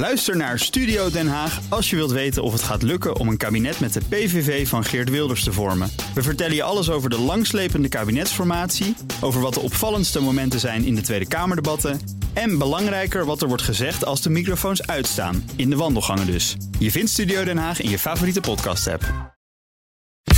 Luister 0.00 0.36
naar 0.36 0.58
Studio 0.58 1.10
Den 1.10 1.28
Haag 1.28 1.60
als 1.68 1.90
je 1.90 1.96
wilt 1.96 2.10
weten 2.10 2.42
of 2.42 2.52
het 2.52 2.62
gaat 2.62 2.82
lukken 2.82 3.16
om 3.16 3.28
een 3.28 3.36
kabinet 3.36 3.80
met 3.80 3.92
de 3.92 4.00
PVV 4.08 4.68
van 4.68 4.84
Geert 4.84 5.10
Wilders 5.10 5.44
te 5.44 5.52
vormen. 5.52 5.90
We 6.14 6.22
vertellen 6.22 6.54
je 6.54 6.62
alles 6.62 6.90
over 6.90 7.10
de 7.10 7.18
langslepende 7.18 7.88
kabinetsformatie, 7.88 8.96
over 9.20 9.40
wat 9.40 9.54
de 9.54 9.60
opvallendste 9.60 10.20
momenten 10.20 10.60
zijn 10.60 10.84
in 10.84 10.94
de 10.94 11.00
Tweede 11.00 11.28
Kamerdebatten 11.28 12.00
en 12.32 12.58
belangrijker 12.58 13.24
wat 13.24 13.42
er 13.42 13.48
wordt 13.48 13.62
gezegd 13.62 14.04
als 14.04 14.22
de 14.22 14.30
microfoons 14.30 14.86
uitstaan, 14.86 15.50
in 15.56 15.70
de 15.70 15.76
wandelgangen 15.76 16.26
dus. 16.26 16.56
Je 16.78 16.90
vindt 16.90 17.10
Studio 17.10 17.44
Den 17.44 17.58
Haag 17.58 17.80
in 17.80 17.90
je 17.90 17.98
favoriete 17.98 18.40
podcast-app. 18.40 19.34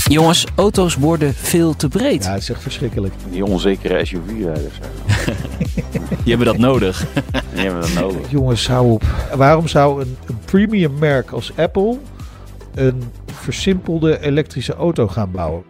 Jongens, 0.04 0.46
auto's 0.54 0.94
worden 0.94 1.34
veel 1.34 1.76
te 1.76 1.88
breed. 1.88 2.24
Ja, 2.24 2.32
het 2.32 2.42
is 2.42 2.50
echt 2.50 2.62
verschrikkelijk. 2.62 3.14
Die 3.30 3.44
onzekere 3.44 4.04
SUV-rijders. 4.04 4.74
Die 6.25 6.34
hebben 6.34 6.46
dat 6.46 6.59
nodig. 6.59 7.07
Die 7.55 7.62
hebben 7.62 7.80
dat 7.80 7.93
nodig. 7.95 8.30
Jongens, 8.30 8.68
hou 8.68 8.91
op. 8.91 9.02
Waarom 9.34 9.68
zou 9.68 10.02
een, 10.02 10.16
een 10.27 10.38
premium 10.45 10.98
merk 10.98 11.30
als 11.30 11.52
Apple 11.56 11.98
een 12.74 13.02
versimpelde 13.27 14.20
elektrische 14.20 14.74
auto 14.74 15.09
gaan 15.09 15.30
bouwen? 15.30 15.62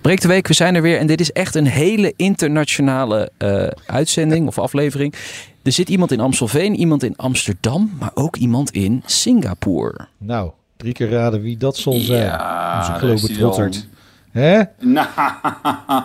Breek 0.00 0.20
de 0.20 0.28
week, 0.28 0.46
we 0.46 0.54
zijn 0.54 0.74
er 0.74 0.82
weer 0.82 0.98
en 0.98 1.06
dit 1.06 1.20
is 1.20 1.32
echt 1.32 1.54
een 1.54 1.66
hele 1.66 2.12
internationale 2.16 3.30
eh, 3.36 3.66
uitzending 3.86 4.46
of 4.46 4.58
aflevering. 4.58 5.14
Er 5.62 5.72
zit 5.72 5.88
iemand 5.88 6.12
in 6.12 6.20
Amstelveen, 6.20 6.74
iemand 6.74 7.02
in 7.02 7.16
Amsterdam, 7.16 7.90
maar 7.98 8.10
ook 8.14 8.36
iemand 8.36 8.70
in 8.70 9.02
Singapore. 9.06 10.06
Nou, 10.18 10.50
drie 10.76 10.92
keer 10.92 11.10
raden 11.10 11.40
wie 11.40 11.56
dat 11.56 11.76
zal 11.76 11.92
zijn. 11.92 12.22
Ja, 12.22 12.98
Onze 13.10 13.38
daar 13.38 13.70
is 14.32 14.40
hij 14.40 14.68
globetrottert. 14.76 14.76
Hè? 14.78 14.86
Nou, 14.92 16.02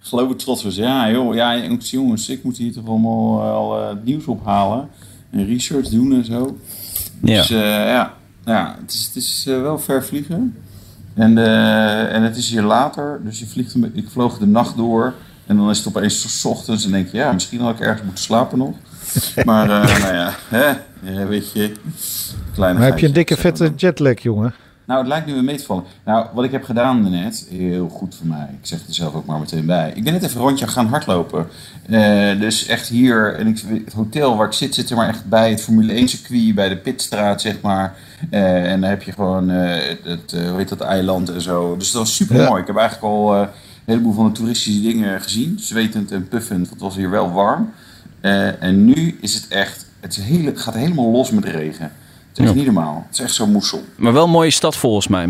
Globetrotters, 0.00 0.76
ja 0.76 1.10
joh. 1.10 1.34
Ja, 1.34 1.56
jongens, 1.78 2.28
ik 2.28 2.44
moet 2.44 2.56
hier 2.56 2.72
toch 2.72 2.86
allemaal 2.86 3.38
wel 3.42 3.78
eh, 3.78 3.88
het 3.88 4.04
nieuws 4.04 4.26
ophalen. 4.26 4.88
En 5.30 5.46
research 5.46 5.88
doen 5.88 6.12
en 6.12 6.24
zo. 6.24 6.58
Ja. 7.22 7.36
Dus 7.36 7.50
eh, 7.50 7.60
ja, 7.60 8.14
ja, 8.44 8.76
het 8.80 8.92
is, 8.92 9.06
het 9.06 9.16
is 9.16 9.44
eh, 9.48 9.60
wel 9.60 9.78
ver 9.78 10.04
vliegen. 10.04 10.56
En, 11.14 11.38
eh, 11.38 12.14
en 12.14 12.22
het 12.22 12.36
is 12.36 12.50
hier 12.50 12.62
later, 12.62 13.20
dus 13.24 13.38
je 13.38 13.46
vliegt 13.46 13.74
een, 13.74 13.90
ik 13.94 14.08
vloog 14.10 14.38
de 14.38 14.46
nacht 14.46 14.76
door. 14.76 15.14
En 15.46 15.56
dan 15.56 15.70
is 15.70 15.78
het 15.78 15.88
opeens 15.88 16.38
's 16.38 16.44
ochtends 16.44 16.84
en 16.84 16.90
denk 16.90 17.08
je, 17.08 17.16
ja, 17.16 17.32
misschien 17.32 17.60
had 17.60 17.74
ik 17.74 17.80
ergens 17.80 18.02
moeten 18.02 18.24
slapen 18.24 18.58
nog. 18.58 18.74
Maar 19.44 19.70
eh, 19.70 20.00
nou 20.00 20.14
ja, 20.14 20.34
hè, 20.48 20.66
ja, 21.12 21.26
weet 21.26 21.52
je. 21.52 21.72
Kleine 22.54 22.78
Maar 22.78 22.88
heb 22.88 22.98
je 22.98 23.06
een 23.06 23.12
dikke 23.12 23.36
vette 23.36 23.72
jetlag, 23.76 24.22
jongen? 24.22 24.54
Nou, 24.88 25.00
het 25.00 25.08
lijkt 25.08 25.26
nu 25.26 25.32
weer 25.32 25.44
mee 25.44 25.56
te 25.56 25.64
vallen. 25.64 25.84
Nou, 26.04 26.26
wat 26.34 26.44
ik 26.44 26.50
heb 26.50 26.64
gedaan 26.64 27.10
net, 27.10 27.46
heel 27.50 27.88
goed 27.88 28.14
voor 28.14 28.26
mij. 28.26 28.48
Ik 28.60 28.66
zeg 28.66 28.86
er 28.86 28.94
zelf 28.94 29.14
ook 29.14 29.26
maar 29.26 29.38
meteen 29.38 29.66
bij. 29.66 29.92
Ik 29.94 30.04
ben 30.04 30.12
net 30.12 30.22
even 30.22 30.36
een 30.36 30.46
rondje 30.46 30.66
gaan 30.66 30.86
hardlopen. 30.86 31.46
Eh, 31.88 32.40
dus 32.40 32.66
echt 32.66 32.88
hier, 32.88 33.34
en 33.34 33.46
ik, 33.46 33.62
het 33.84 33.92
hotel 33.92 34.36
waar 34.36 34.46
ik 34.46 34.52
zit, 34.52 34.74
zit 34.74 34.90
er 34.90 34.96
maar 34.96 35.08
echt 35.08 35.28
bij 35.28 35.50
het 35.50 35.62
Formule 35.62 35.92
1 35.92 36.08
circuit, 36.08 36.54
bij 36.54 36.68
de 36.68 36.76
Pitstraat, 36.76 37.40
zeg 37.40 37.60
maar. 37.60 37.94
Eh, 38.30 38.72
en 38.72 38.80
dan 38.80 38.90
heb 38.90 39.02
je 39.02 39.12
gewoon 39.12 39.50
eh, 39.50 39.88
het, 39.88 40.04
het, 40.04 40.48
hoe 40.48 40.58
heet 40.58 40.68
dat, 40.68 40.80
eiland 40.80 41.30
en 41.30 41.40
zo. 41.40 41.76
Dus 41.76 41.90
dat 41.90 42.02
was 42.02 42.14
super 42.14 42.36
mooi. 42.36 42.48
Ja. 42.48 42.58
Ik 42.58 42.66
heb 42.66 42.76
eigenlijk 42.76 43.14
al 43.14 43.34
een 43.34 43.48
heleboel 43.84 44.12
van 44.12 44.26
de 44.26 44.32
toeristische 44.32 44.82
dingen 44.82 45.20
gezien. 45.20 45.58
Zwetend 45.58 46.12
en 46.12 46.28
puffend, 46.28 46.70
het 46.70 46.80
was 46.80 46.96
hier 46.96 47.10
wel 47.10 47.32
warm. 47.32 47.72
En 48.20 48.84
nu 48.84 49.18
is 49.20 49.34
het 49.34 49.48
echt, 49.48 49.86
het, 50.00 50.16
is 50.16 50.24
hele, 50.24 50.48
het 50.48 50.60
gaat 50.60 50.74
helemaal 50.74 51.10
los 51.10 51.30
met 51.30 51.44
regen. 51.44 51.92
Het 52.38 52.46
is 52.46 52.52
Ja. 52.52 52.56
niet 52.56 52.74
normaal. 52.74 53.04
Het 53.06 53.14
is 53.18 53.24
echt 53.24 53.34
zo 53.34 53.46
moessel. 53.46 53.82
Maar 53.96 54.12
wel 54.12 54.24
een 54.24 54.30
mooie 54.30 54.50
stad 54.50 54.76
volgens 54.76 55.08
mij. 55.08 55.28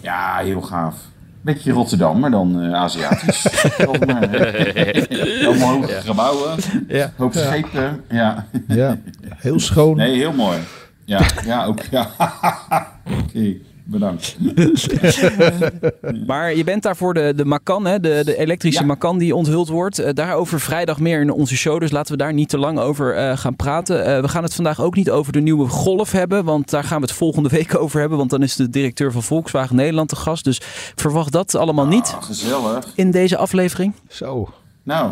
Ja, 0.00 0.36
heel 0.36 0.60
gaaf. 0.60 0.94
Beetje 1.40 1.72
Rotterdam, 1.72 2.18
maar 2.18 2.30
dan 2.30 2.62
eh, 2.62 2.72
Aziatisch. 2.74 3.42
Hè. 3.76 5.46
Allemaal 5.46 5.68
hoge 5.74 6.00
gebouwen, 6.04 6.58
Ja. 6.88 7.12
hoop 7.16 7.32
schepen. 7.34 8.04
Ja. 8.10 8.46
Ja, 8.68 8.98
heel 9.36 9.60
schoon. 9.60 9.96
Nee, 9.96 10.16
heel 10.16 10.32
mooi. 10.32 10.58
Ja, 11.04 11.20
ja 11.46 11.64
ook. 11.64 11.80
Ja. 11.90 12.10
Oké, 13.22 13.54
bedankt. 13.90 14.36
Maar 16.26 16.54
je 16.56 16.64
bent 16.64 16.82
daar 16.82 16.96
voor 16.96 17.14
de, 17.14 17.32
de 17.36 17.44
Macan, 17.44 17.86
hè? 17.86 18.00
De, 18.00 18.22
de 18.24 18.36
elektrische 18.38 18.80
Ja. 18.80 18.86
Macan 18.86 19.18
die 19.18 19.34
onthuld 19.34 19.68
wordt. 19.68 19.98
Eh, 19.98 20.12
daarover 20.14 20.60
vrijdag 20.60 20.98
meer 21.00 21.20
in 21.20 21.30
onze 21.30 21.56
show, 21.56 21.80
dus 21.80 21.90
laten 21.90 22.12
we 22.12 22.18
daar 22.18 22.32
niet 22.32 22.48
te 22.48 22.58
lang 22.58 22.78
over 22.78 23.16
eh, 23.16 23.36
gaan 23.36 23.56
praten. 23.56 24.04
Eh, 24.04 24.20
we 24.20 24.28
gaan 24.28 24.42
het 24.42 24.54
vandaag 24.54 24.80
ook 24.80 24.94
niet 24.96 25.10
over 25.10 25.32
de 25.32 25.40
nieuwe 25.40 25.68
Golf 25.68 26.12
hebben, 26.12 26.44
want 26.44 26.70
daar 26.70 26.84
gaan 26.84 27.00
we 27.00 27.06
het 27.06 27.16
volgende 27.16 27.48
week 27.48 27.74
over 27.82 28.00
hebben. 28.00 28.18
Want 28.18 28.30
dan 28.30 28.42
is 28.42 28.56
de 28.56 28.70
directeur 28.70 29.12
van 29.12 29.22
Volkswagen 29.22 29.76
Nederland 29.76 30.08
te 30.08 30.16
gast. 30.16 30.44
Dus 30.44 30.60
verwacht 30.94 31.32
dat 31.32 31.54
allemaal 31.54 31.86
niet 31.86 32.12
Ah, 32.16 32.22
gezellig. 32.22 32.92
in 32.94 33.10
deze 33.10 33.36
aflevering. 33.36 33.92
Zo. 34.08 34.48
Nou, 34.82 35.10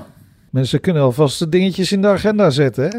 Mensen 0.51 0.81
kunnen 0.81 1.03
alvast 1.03 1.39
de 1.39 1.49
dingetjes 1.49 1.93
in 1.93 2.03
de 2.03 2.09
agenda 2.09 2.51
zetten, 2.51 2.85
hè? 2.85 2.99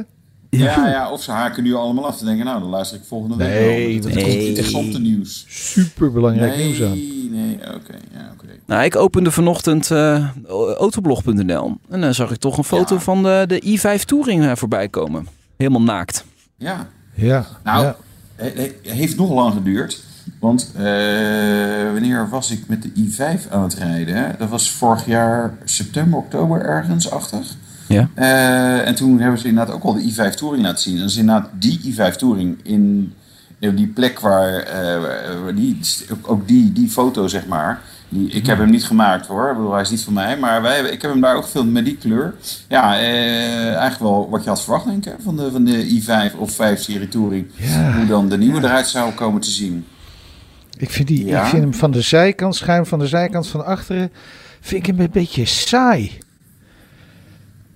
Ja, 0.50 0.88
ja, 0.90 1.12
of 1.12 1.22
ze 1.24 1.32
haken 1.32 1.64
nu 1.64 1.74
allemaal 1.74 2.06
af 2.06 2.20
en 2.20 2.26
denken, 2.26 2.46
nou, 2.46 2.60
dan 2.60 2.70
luister 2.70 2.98
ik 2.98 3.04
volgende 3.08 3.36
week 3.36 3.48
Nee, 3.48 3.94
wel. 3.94 4.02
dat 4.02 4.12
Het 4.12 4.22
komt- 4.24 4.34
komt 4.34 4.44
interessante 4.44 5.00
nieuws. 5.00 5.46
Super 5.48 6.12
belangrijk 6.12 6.56
Nee, 6.56 6.66
nieuws 6.66 6.82
aan. 6.82 6.98
nee, 7.32 7.54
oké, 7.56 7.94
ja, 8.14 8.30
oké. 8.34 8.46
Nou, 8.66 8.84
ik 8.84 8.96
opende 8.96 9.32
vanochtend 9.32 9.92
eh, 9.92 10.30
autoblog.nl 10.78 11.78
en 11.90 12.02
dan 12.02 12.14
zag 12.14 12.32
ik 12.32 12.38
toch 12.38 12.58
een 12.58 12.64
foto 12.64 12.96
Ja. 12.96 13.02
van 13.02 13.24
de, 13.24 13.44
de 13.48 13.78
i5 13.78 14.04
Touring 14.06 14.44
eh, 14.46 14.52
voorbij 14.56 14.88
komen. 14.90 15.28
Helemaal 15.58 15.82
naakt. 15.82 16.26
Ja, 16.58 16.88
Ja. 17.14 17.46
Nou, 17.64 17.84
ja. 17.86 17.96
het 18.36 18.74
heeft 18.82 19.16
nog 19.18 19.32
lang 19.32 19.54
geduurd. 19.54 20.04
Want 20.40 20.72
eh, 20.76 20.84
wanneer 21.92 22.30
was 22.30 22.52
ik 22.52 22.64
met 22.68 22.82
de 22.82 22.92
i5 22.96 23.50
aan 23.52 23.64
het 23.64 23.74
rijden? 23.74 24.16
hè? 24.16 24.38
Dat 24.38 24.50
was 24.50 24.70
vorig 24.72 25.06
jaar 25.06 25.58
september, 25.66 26.20
oktober 26.20 26.62
ergens, 26.62 27.12
achtig. 27.12 27.56
Ja. 27.88 28.10
Eh, 28.14 28.88
en 28.88 28.96
toen 28.96 29.20
hebben 29.20 29.40
ze 29.40 29.48
inderdaad 29.48 29.76
ook 29.76 29.84
al 29.84 29.94
de 29.94 30.02
i5 30.14 30.36
Touring 30.36 30.64
laten 30.64 30.84
zien. 30.84 30.94
En 30.96 31.00
dat 31.02 31.10
is 31.10 31.18
inderdaad 31.18 31.50
die 31.60 31.80
i5 31.96 32.16
Touring 32.16 32.58
in 32.64 33.14
die 33.60 33.88
plek 33.88 34.20
waar, 34.20 34.54
eh, 34.60 35.02
waar 35.44 35.56
die, 35.56 35.80
ook- 36.22 36.48
die, 36.48 36.72
die 36.72 36.90
foto, 36.90 37.28
zeg 37.28 37.46
maar. 37.46 37.82
Die, 38.10 38.30
ik 38.30 38.46
heb 38.46 38.58
hem 38.58 38.70
niet 38.70 38.86
gemaakt 38.86 39.26
hoor, 39.26 39.50
ik 39.50 39.56
bedoel, 39.56 39.72
hij 39.74 39.82
is 39.82 39.90
niet 39.90 40.02
van 40.04 40.14
mij. 40.14 40.38
Maar 40.38 40.62
wij, 40.62 40.80
ik 40.80 41.02
heb 41.02 41.12
hem 41.12 41.22
daar 41.22 41.36
ook 41.36 41.44
gefilmd 41.44 41.72
met 41.72 41.86
die 41.86 41.98
kleur. 41.98 42.34
Ja, 42.68 42.98
eh, 43.00 43.66
eigenlijk 43.66 44.00
wel 44.00 44.28
wat 44.30 44.44
je 44.44 44.50
had 44.50 44.62
verwacht, 44.64 44.86
denk 44.86 45.06
ik, 45.06 45.16
van 45.24 45.36
de, 45.36 45.52
van 45.52 45.64
de 45.64 46.02
i5 46.02 46.38
of 46.38 46.52
5-serie 46.52 47.08
Touring. 47.08 47.48
Ja. 47.56 47.94
Hoe 47.94 48.06
dan 48.06 48.30
de 48.30 48.38
nieuwe 48.38 48.60
eruit 48.64 48.88
zou 48.88 49.12
komen 49.12 49.42
te 49.42 49.50
zien. 49.50 49.86
Ik 50.78 50.90
vind, 50.90 51.08
die, 51.08 51.26
Ja? 51.26 51.42
ik 51.44 51.48
vind 51.50 51.62
hem 51.64 51.74
van 51.74 51.92
de 51.92 52.02
zijkant, 52.02 52.56
schuin 52.56 52.86
van 52.86 53.00
de 53.00 53.08
zijkant 53.08 53.48
van 53.48 53.66
achteren, 53.66 54.12
vind 54.62 54.82
ik 54.82 54.88
hem 54.96 55.00
een 55.00 55.10
beetje 55.12 55.46
saai. 55.46 56.18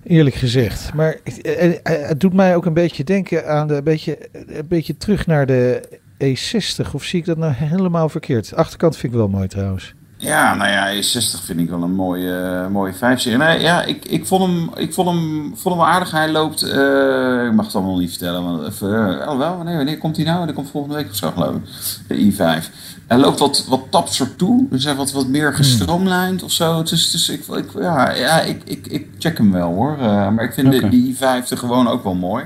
Eerlijk 0.02 0.36
gezegd. 0.36 0.94
Maar 0.94 1.16
het, 1.24 1.40
eh, 1.40 1.72
eh, 1.72 2.08
het 2.08 2.20
doet 2.20 2.32
mij 2.32 2.56
ook 2.56 2.66
een 2.66 2.74
beetje 2.74 3.04
denken 3.04 3.48
aan 3.48 3.68
de, 3.68 3.74
een, 3.74 3.84
beetje, 3.84 4.18
een 4.32 4.68
beetje 4.68 4.96
terug 4.96 5.26
naar 5.26 5.46
de 5.46 5.82
E60. 6.18 6.94
Of 6.94 7.04
zie 7.04 7.18
ik 7.18 7.24
dat 7.24 7.38
nou 7.38 7.52
helemaal 7.52 8.08
verkeerd? 8.08 8.48
De 8.48 8.56
achterkant 8.56 8.96
vind 8.96 9.12
ik 9.12 9.18
wel 9.18 9.28
mooi 9.28 9.48
trouwens. 9.48 9.94
Ja, 10.22 10.54
nou 10.54 10.70
ja, 10.70 11.02
E60 11.02 11.44
vind 11.44 11.60
ik 11.60 11.68
wel 11.68 11.82
een 11.82 11.94
mooie, 11.94 12.68
mooie 12.70 12.94
5-serie. 12.94 13.38
Nee, 13.38 13.60
ja, 13.60 13.82
ik, 13.82 14.04
ik, 14.04 14.26
vond 14.26 14.42
hem, 14.42 14.70
ik 14.76 14.94
vond, 14.94 15.08
hem, 15.08 15.52
vond 15.56 15.74
hem 15.74 15.84
wel 15.84 15.86
aardig. 15.86 16.10
Hij 16.10 16.30
loopt, 16.30 16.62
eh, 16.62 17.44
ik 17.46 17.52
mag 17.52 17.66
het 17.66 17.74
allemaal 17.74 17.98
niet 17.98 18.10
vertellen. 18.10 18.42
Want, 18.42 18.66
even, 18.66 19.20
eh, 19.20 19.28
oh 19.28 19.38
wel, 19.38 19.56
wanneer, 19.56 19.76
wanneer 19.76 19.98
komt 19.98 20.16
hij 20.16 20.24
nou? 20.24 20.46
Die 20.46 20.54
komt 20.54 20.70
volgende 20.70 20.96
week 20.96 21.10
of 21.10 21.16
zo, 21.16 21.30
geloof 21.30 21.54
ik. 21.54 21.62
De 22.08 22.32
i5. 22.32 22.70
Hij 23.06 23.18
loopt 23.18 23.38
wat, 23.38 23.64
wat 23.68 23.82
tapser 23.90 24.36
toe. 24.36 24.66
Dus 24.70 24.84
hij 24.84 24.94
wat, 24.94 25.12
wat 25.12 25.26
meer 25.26 25.54
gestroomlijnd 25.54 26.42
of 26.42 26.50
zo. 26.50 26.82
Dus, 26.82 27.10
dus 27.10 27.28
ik, 27.28 27.46
ik, 27.46 27.66
ja, 27.78 28.10
ja 28.10 28.40
ik, 28.40 28.62
ik, 28.64 28.86
ik 28.86 29.08
check 29.18 29.38
hem 29.38 29.52
wel 29.52 29.72
hoor. 29.72 29.96
Eh, 29.98 30.28
maar 30.28 30.44
ik 30.44 30.52
vind 30.52 30.72
de, 30.72 30.88
die 30.88 31.16
i5 31.16 31.48
er 31.50 31.58
gewoon 31.58 31.88
ook 31.88 32.04
wel 32.04 32.14
mooi. 32.14 32.44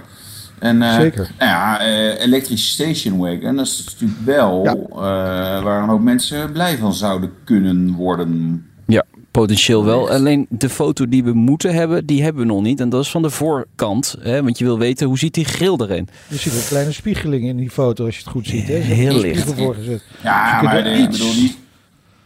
En, 0.59 0.83
eh, 0.83 0.95
Zeker. 0.95 1.31
Nou 1.39 1.51
ja, 1.51 1.81
eh 1.81 2.21
elektrische 2.25 2.71
station 2.73 3.19
wagon, 3.19 3.57
dat 3.57 3.67
is 3.67 3.85
natuurlijk 3.93 4.21
wel 4.25 4.65
Ja. 4.65 4.75
eh, 4.91 5.63
waar 5.63 5.83
een 5.83 5.89
hoop 5.89 6.01
mensen 6.01 6.53
blij 6.53 6.77
van 6.79 6.95
zouden 6.95 7.31
kunnen 7.45 7.93
worden. 7.93 8.65
Ja, 8.87 9.05
potentieel 9.31 9.85
wel. 9.85 10.11
Alleen 10.11 10.47
de 10.49 10.69
foto 10.69 11.09
die 11.09 11.25
we 11.25 11.33
moeten 11.33 11.75
hebben, 11.75 12.07
die 12.07 12.23
hebben 12.23 12.43
we 12.47 12.53
nog 12.53 12.63
niet. 12.63 12.81
En 12.81 12.89
dat 12.89 13.03
is 13.03 13.11
van 13.11 13.23
de 13.23 13.31
voorkant. 13.31 14.17
Hè? 14.21 14.43
Want 14.43 14.59
je 14.59 14.65
wil 14.65 14.79
weten, 14.79 15.07
hoe 15.07 15.19
ziet 15.19 15.35
die 15.35 15.45
grill 15.45 15.77
erin? 15.79 16.09
Je 16.29 16.37
ziet 16.37 16.53
een 16.53 16.67
kleine 16.69 16.93
spiegeling 16.93 17.45
in 17.45 17.57
die 17.57 17.71
foto 17.71 18.05
als 18.05 18.15
je 18.17 18.23
het 18.23 18.31
goed 18.31 18.47
ziet. 18.47 18.67
Hè? 18.69 18.75
Heel 18.75 19.21
licht. 19.21 19.53
voorgezet. 19.53 20.03
Ja, 20.23 20.47
je 20.53 20.59
kunt 20.59 20.73
maar 20.73 20.83
de, 20.83 20.97
iets- 20.99 21.19
bedoel, 21.19 21.33
die, 21.35 21.57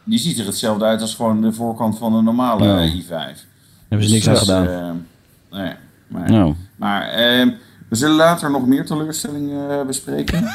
die 0.05 0.19
ziet 0.19 0.39
er 0.39 0.47
hetzelfde 0.47 0.85
uit 0.85 1.01
als 1.01 1.15
gewoon 1.15 1.41
de 1.41 1.53
voorkant 1.53 1.99
van 1.99 2.15
een 2.15 2.25
normale 2.25 2.65
Ja. 2.65 2.93
i5. 3.03 3.39
Hebben 3.89 4.09
ze 4.09 4.15
niks 4.15 4.27
aan 4.29 4.35
Dus, 4.35 4.43
gedaan. 4.43 5.07
nee, 5.51 5.73
maar, 6.09 6.31
Nou, 6.31 6.55
maar 6.77 7.09
eh, 7.09 7.47
we 7.91 7.97
zullen 7.97 8.17
later 8.17 8.51
nog 8.51 8.67
meer 8.67 8.85
teleurstellingen 8.87 9.71
eh, 9.81 9.87
bespreken. 9.87 10.43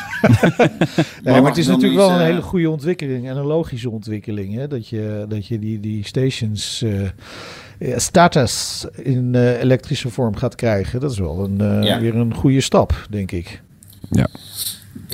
Nee, 1.23 1.41
maar 1.41 1.49
het 1.49 1.57
is 1.57 1.67
natuurlijk 1.67 1.95
wel 1.95 2.09
een 2.09 2.19
eh, 2.19 2.25
hele 2.25 2.41
goede 2.41 2.69
ontwikkeling 2.69 3.27
en 3.29 3.37
een 3.37 3.45
logische 3.45 3.89
ontwikkeling. 3.89 4.53
Hè? 4.53 4.67
Dat 4.67 4.87
je, 4.87 5.25
dat 5.29 5.47
je 5.47 5.59
die, 5.59 5.79
die 5.79 6.05
stations 6.05 6.81
eh, 6.81 7.97
status 7.97 8.85
in 8.95 9.35
elektrische 9.35 10.09
vorm 10.09 10.35
gaat 10.35 10.55
krijgen. 10.55 10.99
Dat 10.99 11.11
is 11.11 11.19
wel 11.19 11.43
een, 11.43 11.61
eh, 11.61 11.83
Ja. 11.83 11.99
weer 11.99 12.15
een 12.15 12.33
goede 12.33 12.61
stap, 12.61 13.07
denk 13.09 13.31
ik. 13.31 13.61
Ja, 14.09 14.27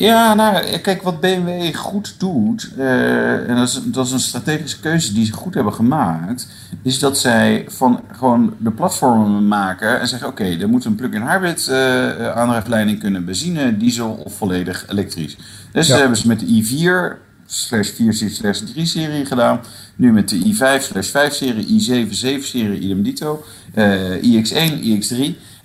nou, 0.09 0.77
kijk, 0.77 1.01
wat 1.01 1.19
BMW 1.19 1.75
goed 1.75 2.15
doet, 2.17 2.69
eh, 2.77 3.49
en 3.49 3.55
dat 3.55 3.67
is, 3.67 3.79
dat 3.83 4.05
is 4.05 4.11
een 4.11 4.19
strategische 4.19 4.79
keuze 4.79 5.13
die 5.13 5.25
ze 5.25 5.33
goed 5.33 5.53
hebben 5.53 5.73
gemaakt, 5.73 6.47
is 6.83 6.99
dat 6.99 7.17
zij 7.17 7.65
van 7.67 8.01
gewoon 8.11 8.53
de 8.57 8.71
platformen 8.71 9.47
maken 9.47 9.99
en 9.99 10.07
zeggen, 10.07 10.27
oké, 10.27 10.43
er 10.43 10.69
moet 10.69 10.85
een 10.85 10.95
plug-in 10.95 11.21
hybrid 11.21 11.67
eh 11.67 12.29
aandrijfleiding 12.35 12.99
kunnen, 12.99 13.25
benzine, 13.25 13.77
diesel 13.77 14.09
of 14.11 14.33
volledig 14.33 14.85
elektrisch. 14.89 15.37
Dus 15.71 15.85
Ja. 15.87 15.91
dat 15.91 15.99
hebben 16.01 16.17
ze 16.17 16.27
met 16.27 16.39
de 16.39 16.45
i4 16.63 17.17
slash 17.45 17.89
4 17.89 18.13
slash 18.13 18.57
3 18.59 18.85
serie 18.85 19.25
gedaan, 19.25 19.59
nu 19.95 20.11
met 20.11 20.29
de 20.29 20.37
i5 20.37 20.83
slash 20.83 21.09
5 21.09 21.33
serie, 21.33 21.65
i7 21.65 22.09
7 22.09 22.43
serie, 22.47 22.79
idem 22.79 23.03
dito, 23.03 23.43
eh, 23.73 24.21
iX1, 24.23 24.81
iX3. 24.83 25.17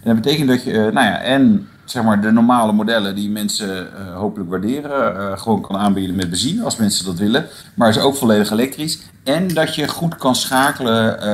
En 0.03 0.15
dat 0.15 0.23
betekent 0.23 0.49
dat 0.49 0.63
je, 0.65 0.71
eh, 0.73 0.79
nou 0.79 1.07
ja, 1.07 1.21
en 1.21 1.69
zeg 1.87 2.03
maar 2.03 2.21
de 2.21 2.31
normale 2.33 2.73
modellen 2.73 3.15
die 3.15 3.31
mensen 3.31 3.97
eh, 3.97 4.17
hopelijk 4.17 4.51
waarderen, 4.51 5.17
eh, 5.19 5.39
gewoon 5.39 5.61
kan 5.61 5.77
aanbieden 5.77 6.17
met 6.17 6.31
benzine 6.31 6.63
als 6.63 6.77
mensen 6.77 7.05
dat 7.05 7.19
willen. 7.19 7.47
Maar 7.75 7.89
is 7.89 7.99
ook 7.99 8.17
volledig 8.17 8.51
elektrisch. 8.51 8.99
En 9.25 9.49
dat 9.55 9.75
je 9.75 9.89
goed 9.89 10.17
kan 10.17 10.35
schakelen 10.37 11.21
eh 11.21 11.27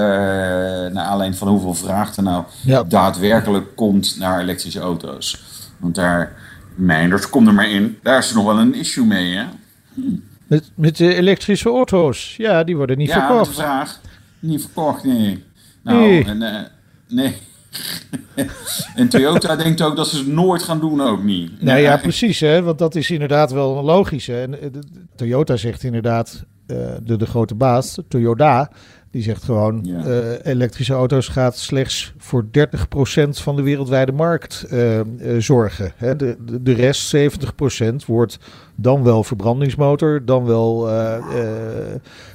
naar 0.92 1.04
aanleiding 1.04 1.36
van 1.38 1.48
hoeveel 1.48 1.74
vraag 1.74 2.16
er 2.16 2.22
nou 2.22 2.44
Ja. 2.62 2.82
daadwerkelijk 2.82 3.76
komt 3.76 4.18
naar 4.18 4.40
elektrische 4.40 4.80
auto's. 4.80 5.42
Want 5.78 5.94
daar, 5.94 6.32
Meinders, 6.74 7.28
kom 7.28 7.46
er 7.46 7.54
maar 7.54 7.70
in, 7.70 7.98
daar 8.02 8.18
is 8.18 8.28
er 8.30 8.34
nog 8.36 8.44
wel 8.44 8.58
een 8.58 8.74
issue 8.74 9.04
mee, 9.06 9.36
hè? 9.36 9.44
Met, 10.46 10.70
met 10.74 10.96
de 10.96 11.14
elektrische 11.14 11.68
auto's. 11.68 12.34
Ja, 12.36 12.64
die 12.64 12.76
worden 12.76 12.98
niet 12.98 13.08
ja, 13.08 13.26
verkocht. 13.26 13.48
de 13.48 13.54
vraag. 13.62 14.00
Niet 14.38 14.60
verkocht, 14.60 15.04
nee. 15.04 15.44
Nou, 15.82 15.98
Nee. 15.98 16.24
en, 16.24 16.68
nee. 17.08 17.36
en 18.94 19.08
Toyota 19.08 19.56
denkt 19.56 19.82
ook 19.82 19.96
dat 19.96 20.08
ze 20.08 20.16
het 20.16 20.26
nooit 20.26 20.62
gaan 20.62 20.80
doen, 20.80 21.00
ook 21.00 21.22
niet. 21.22 21.62
Nou 21.62 21.78
ja, 21.78 21.96
precies, 21.96 22.40
hè, 22.40 22.62
want 22.62 22.78
dat 22.78 22.94
is 22.94 23.10
inderdaad 23.10 23.50
wel 23.52 23.82
logisch. 23.84 24.26
Hè. 24.26 24.42
En, 24.42 24.54
eh, 24.54 24.62
de- 24.62 24.70
de- 24.70 24.86
Toyota 25.16 25.56
zegt 25.56 25.82
inderdaad, 25.82 26.44
eh, 26.66 26.76
de, 27.02 27.16
de 27.16 27.26
grote 27.26 27.54
baas, 27.54 27.98
Toyota, 28.08 28.70
die 29.12 29.22
zegt 29.22 29.42
gewoon, 29.42 29.78
Ja. 29.82 30.04
eh, 30.04 30.52
elektrische 30.52 30.92
auto's 30.92 31.28
gaat 31.28 31.56
slechts 31.58 32.12
voor 32.18 32.44
30% 32.50 33.38
van 33.40 33.56
de 33.56 33.62
wereldwijde 33.62 34.12
markt 34.12 34.62
eh, 34.70 35.00
eh, 35.00 35.06
zorgen. 35.38 35.92
Hè. 35.96 36.16
De, 36.16 36.36
de, 36.44 36.62
de 36.62 36.72
rest, 36.72 37.16
70%, 37.16 38.04
wordt 38.06 38.38
dan 38.74 39.02
wel 39.02 39.24
verbrandingsmotor, 39.24 40.24
dan 40.24 40.44
wel 40.44 40.88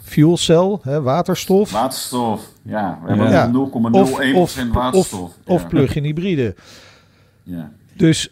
fuel 0.03 0.37
cell, 0.37 0.77
hè, 0.81 1.01
waterstof. 1.01 1.71
Waterstof, 1.71 2.41
ja. 2.61 2.99
We 3.03 3.07
hebben 3.07 3.29
Ja. 3.29 3.47
0,01% 3.47 3.91
Of, 3.91 4.19
of, 4.35 4.63
waterstof. 4.73 5.19
of, 5.21 5.35
of 5.45 5.67
plug-in 5.67 6.03
hybride. 6.03 6.55
Ja. 7.43 7.71
Dus 7.95 8.31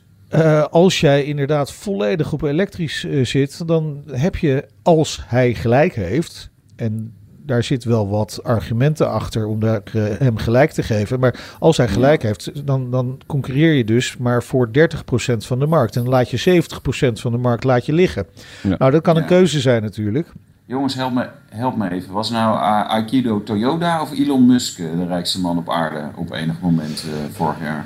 als 0.70 1.00
jij 1.00 1.24
inderdaad 1.24 1.72
volledig 1.72 2.34
op 2.34 2.42
elektrisch 2.42 3.06
zit, 3.22 3.68
dan 3.68 4.04
heb 4.12 4.36
je, 4.36 4.66
als 4.84 5.22
hij 5.26 5.54
gelijk 5.54 5.94
heeft, 5.96 6.50
en 6.76 7.14
daar 7.46 7.64
zit 7.64 7.84
wel 7.84 8.10
wat 8.10 8.40
argumenten 8.44 9.10
achter 9.12 9.46
om 9.48 9.60
daar, 9.60 9.82
eh, 9.94 10.04
hem 10.20 10.38
gelijk 10.38 10.72
te 10.72 10.84
geven, 10.84 11.20
maar 11.20 11.56
als 11.60 11.78
hij 11.78 11.88
gelijk 11.88 12.22
heeft, 12.22 12.68
dan, 12.68 12.92
dan 12.92 13.20
concurreer 13.26 13.74
je 13.74 13.84
dus 13.86 14.18
maar 14.18 14.44
voor 14.44 14.70
30% 14.72 15.46
van 15.46 15.60
de 15.60 15.66
markt. 15.66 15.96
En 15.96 16.08
laat 16.10 16.30
je 16.30 16.38
70% 16.38 17.20
van 17.22 17.32
de 17.32 17.38
markt 17.38 17.64
laat 17.64 17.86
je 17.86 17.94
liggen. 17.94 18.26
Ja. 18.62 18.76
Nou, 18.78 18.92
dat 18.92 19.02
kan 19.02 19.18
een 19.18 19.26
keuze 19.26 19.60
zijn 19.60 19.82
natuurlijk. 19.82 20.28
Jongens, 20.68 20.96
help 20.96 21.14
me, 21.14 21.28
help 21.50 21.78
me 21.78 21.92
even. 21.92 22.14
Was 22.14 22.30
nou 22.30 22.56
uh, 22.56 22.88
Aikido 22.90 23.44
Toyota 23.44 24.02
of 24.02 24.12
Elon 24.12 24.46
Musk 24.46 24.80
eh, 24.80 24.86
de 24.98 25.06
rijkste 25.06 25.40
man 25.42 25.58
op 25.58 25.70
aarde 25.70 26.10
op 26.16 26.32
enig 26.32 26.56
moment 26.62 27.04
eh, 27.08 27.36
vorig 27.36 27.60
jaar? 27.62 27.86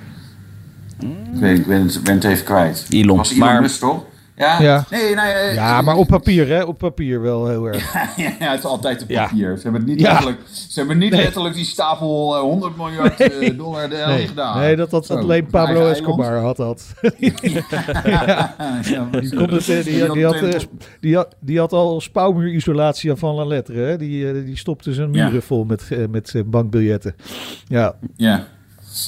Ik, 1.34 1.40
weet, 1.40 1.58
ik 1.58 1.66
ben, 1.68 1.82
het, 1.82 2.04
ben 2.04 2.14
het 2.14 2.24
even 2.24 2.46
kwijt. 2.46 2.86
Elon, 2.90 3.18
Was 3.18 3.30
Elon 3.30 3.40
maar- 3.48 3.62
Musk 3.62 3.80
toch? 3.80 4.04
Ja, 4.40 4.62
Ja. 4.62 4.86
Nee, 4.90 5.16
nou, 5.16 5.30
eh, 5.30 5.54
Ja, 5.54 5.82
maar 5.82 5.96
op 5.96 6.08
papier, 6.08 6.48
hè? 6.48 6.64
Op 6.64 6.78
papier 6.78 7.22
wel 7.22 7.48
heel 7.48 7.66
erg. 7.66 7.94
ja, 8.18 8.32
het 8.40 8.60
is 8.60 8.66
altijd 8.66 9.02
op 9.04 9.10
Ja. 9.10 9.24
papier. 9.24 9.58
Ze 9.58 9.64
hebben 9.64 9.86
niet 9.86 10.02
letterlijk, 10.02 10.40
ze 10.70 10.80
hebben 10.80 10.98
niet 10.98 11.12
Nee. 11.12 11.22
letterlijk 11.24 11.56
die 11.56 11.66
stapel 11.66 12.36
eh, 12.36 12.42
100 12.42 12.78
miljard 12.78 13.20
eh, 13.20 13.58
dollar 13.58 13.92
er 13.92 14.08
Nee, 14.08 14.28
gedaan. 14.28 14.60
nee 14.60 14.76
dat 14.76 15.06
Zo, 15.06 15.16
alleen 15.16 15.46
Pablo. 15.46 15.88
Escobar 15.88 16.38
had 16.42 16.58
dat. 16.58 16.94
Die, 17.20 17.34
eh, 17.34 17.64
had, 21.60 21.74
eh, 21.74 21.80
al 21.80 22.02
spouwmuurisolatie 22.02 23.16
van 23.16 23.36
la 23.36 23.46
lettre. 23.46 23.80
Hè? 23.80 23.98
Die, 23.98 24.28
eh, 24.32 24.46
die 24.46 24.58
stopte 24.58 24.94
zijn 24.94 25.10
muren 25.10 25.44
vol 25.44 25.64
met, 25.64 25.86
eh, 25.90 25.98
met 26.10 26.32
eh, 26.36 26.42
bankbiljetten. 26.46 27.16
Ja, 27.68 27.96
Ja. 28.16 28.44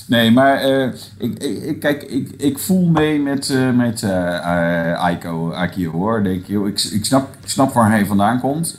Nee, 0.08 0.32
maar 0.32 0.58
eh, 0.58 0.90
ik, 1.18 1.44
ik, 1.44 1.80
kijk, 1.80 2.04
ik, 2.04 2.30
ik 2.38 2.60
voel 2.60 2.86
mee 2.86 3.20
met, 3.20 3.50
eh 3.50 3.72
met 3.72 4.04
eh 4.04 4.94
Aiko, 4.94 5.52
Akio 5.52 5.92
hoor. 5.92 6.24
Denk, 6.24 6.48
joh, 6.48 6.68
ik, 6.68 6.82
ik, 6.82 7.06
snap, 7.06 7.36
ik 7.44 7.50
snap 7.50 7.74
waar 7.74 7.90
hij 7.90 8.06
vandaan 8.06 8.40
komt. 8.40 8.78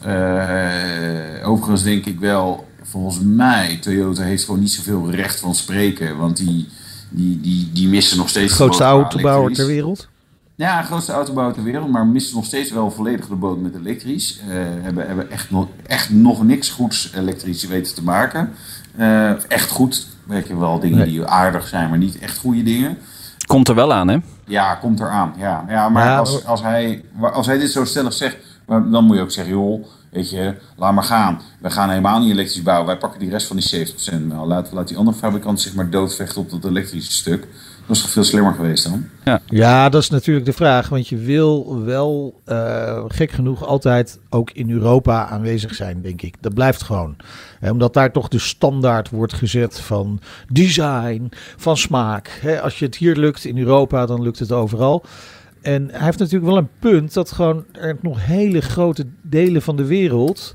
Overigens 1.44 1.82
denk 1.82 2.06
ik 2.06 2.20
wel, 2.20 2.66
volgens 2.82 3.20
mij, 3.20 3.78
Toyota 3.80 4.22
heeft 4.22 4.44
gewoon 4.44 4.60
niet 4.60 4.70
zoveel 4.70 5.10
recht 5.10 5.40
van 5.40 5.54
spreken. 5.54 6.16
Want 6.16 6.36
die, 6.36 6.68
die, 7.08 7.40
die, 7.40 7.70
die 7.72 7.88
missen 7.88 8.18
nog 8.18 8.28
steeds... 8.28 8.48
de 8.48 8.54
grootste 8.54 8.84
autobouwer 8.84 9.52
ter 9.52 9.66
wereld. 9.66 10.08
Ja, 10.54 10.80
de 10.80 10.86
grootste 10.86 11.12
autobouwer 11.12 11.54
ter 11.54 11.64
wereld, 11.64 11.90
maar 11.90 12.06
missen 12.06 12.34
nog 12.34 12.44
steeds 12.44 12.70
wel 12.70 12.90
volledig 12.90 13.28
de 13.28 13.34
boot 13.34 13.60
met 13.60 13.74
elektrisch. 13.74 14.40
Hebben, 14.82 15.06
hebben 15.06 15.30
echt, 15.30 15.50
nog, 15.50 15.68
echt 15.86 16.10
nog 16.10 16.44
niks 16.44 16.70
goeds 16.70 17.12
elektrisch 17.14 17.66
weten 17.66 17.94
te 17.94 18.02
maken. 18.02 18.52
Echt 19.48 19.70
goed, 19.70 20.06
werken 20.32 20.58
wel 20.58 20.80
dingen 20.80 20.98
Nee. 20.98 21.06
die 21.08 21.24
aardig 21.24 21.66
zijn, 21.68 21.88
maar 21.88 21.98
niet 21.98 22.18
echt 22.18 22.38
goede 22.38 22.62
dingen. 22.62 22.98
Komt 23.46 23.68
er 23.68 23.74
wel 23.74 23.92
aan, 23.92 24.08
hè? 24.08 24.16
Ja, 24.46 24.74
komt 24.74 25.00
eraan. 25.00 25.34
Ja, 25.38 25.64
ja 25.68 25.88
maar 25.88 26.04
Ja, 26.06 26.18
als, 26.18 26.44
als, 26.46 26.62
hij, 26.62 27.04
als 27.32 27.46
hij 27.46 27.58
dit 27.58 27.70
zo 27.70 27.84
stellig 27.84 28.12
zegt, 28.12 28.36
dan 28.66 29.04
moet 29.04 29.16
je 29.16 29.22
ook 29.22 29.30
zeggen, 29.30 29.54
joh, 29.54 29.84
weet 30.10 30.30
je, 30.30 30.54
laat 30.76 30.92
maar 30.92 31.04
gaan. 31.04 31.40
We 31.60 31.70
gaan 31.70 31.88
helemaal 31.88 32.20
niet 32.20 32.30
elektrisch 32.30 32.62
bouwen. 32.62 32.86
Wij 32.86 32.96
pakken 32.98 33.20
die 33.20 33.30
rest 33.30 33.46
van 33.46 33.56
die 33.56 33.86
70% 34.22 34.26
wel. 34.28 34.46
Laat, 34.46 34.72
laat 34.72 34.88
die 34.88 34.96
andere 34.96 35.16
fabrikant 35.16 35.60
zich 35.60 35.74
maar 35.74 35.90
doodvechten 35.90 36.40
op 36.40 36.50
dat 36.50 36.64
elektrische 36.64 37.12
stuk. 37.12 37.46
Dat 37.92 38.00
is 38.00 38.06
toch 38.06 38.16
veel 38.16 38.30
slimmer 38.30 38.54
geweest 38.54 38.84
dan? 38.84 39.08
Ja, 39.46 39.88
dat 39.88 40.02
is 40.02 40.10
natuurlijk 40.10 40.46
de 40.46 40.52
vraag. 40.52 40.88
Want 40.88 41.08
je 41.08 41.16
wil 41.16 41.82
wel, 41.84 42.40
eh, 42.44 43.04
gek 43.08 43.30
genoeg, 43.30 43.66
altijd 43.66 44.18
ook 44.30 44.50
in 44.50 44.70
Europa 44.70 45.26
aanwezig 45.28 45.74
zijn, 45.74 46.02
denk 46.02 46.22
ik. 46.22 46.34
Dat 46.40 46.54
blijft 46.54 46.82
gewoon. 46.82 47.16
Hè, 47.60 47.70
omdat 47.70 47.94
daar 47.94 48.12
toch 48.12 48.28
de 48.28 48.38
standaard 48.38 49.10
wordt 49.10 49.32
gezet 49.32 49.80
van 49.80 50.20
design, 50.48 51.30
van 51.56 51.76
smaak. 51.76 52.38
Hè, 52.40 52.60
als 52.60 52.78
je 52.78 52.84
het 52.84 52.96
hier 52.96 53.16
lukt 53.16 53.44
in 53.44 53.58
Europa, 53.58 54.06
dan 54.06 54.22
lukt 54.22 54.38
het 54.38 54.52
overal. 54.52 55.04
En 55.62 55.88
hij 55.90 56.04
heeft 56.04 56.18
natuurlijk 56.18 56.50
wel 56.50 56.58
een 56.58 56.70
punt 56.78 57.14
dat 57.14 57.32
gewoon 57.32 57.64
er 57.72 57.96
nog 58.02 58.26
hele 58.26 58.60
grote 58.60 59.06
delen 59.22 59.62
van 59.62 59.76
de 59.76 59.84
wereld 59.86 60.54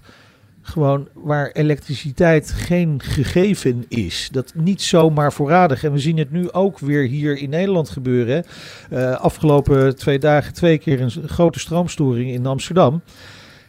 gewoon 0.68 1.08
waar 1.14 1.52
elektriciteit 1.52 2.52
geen 2.52 3.02
gegeven 3.04 3.86
is. 3.88 4.30
Dat 4.32 4.54
niet 4.56 4.82
zomaar 4.82 5.34
voorradig. 5.34 5.84
En 5.84 5.92
we 5.92 6.00
zien 6.00 6.18
het 6.18 6.32
nu 6.32 6.52
ook 6.52 6.80
weer 6.80 7.08
hier 7.08 7.38
in 7.38 7.50
Nederland 7.50 7.90
gebeuren. 7.90 8.46
Eh, 8.90 9.12
afgelopen 9.12 9.96
twee 9.96 10.20
dagen 10.20 10.54
twee 10.54 10.78
keer 10.78 11.02
een 11.02 11.12
grote 11.12 11.60
stroomstoring 11.60 12.32
in 12.32 12.46
Amsterdam. 12.46 13.02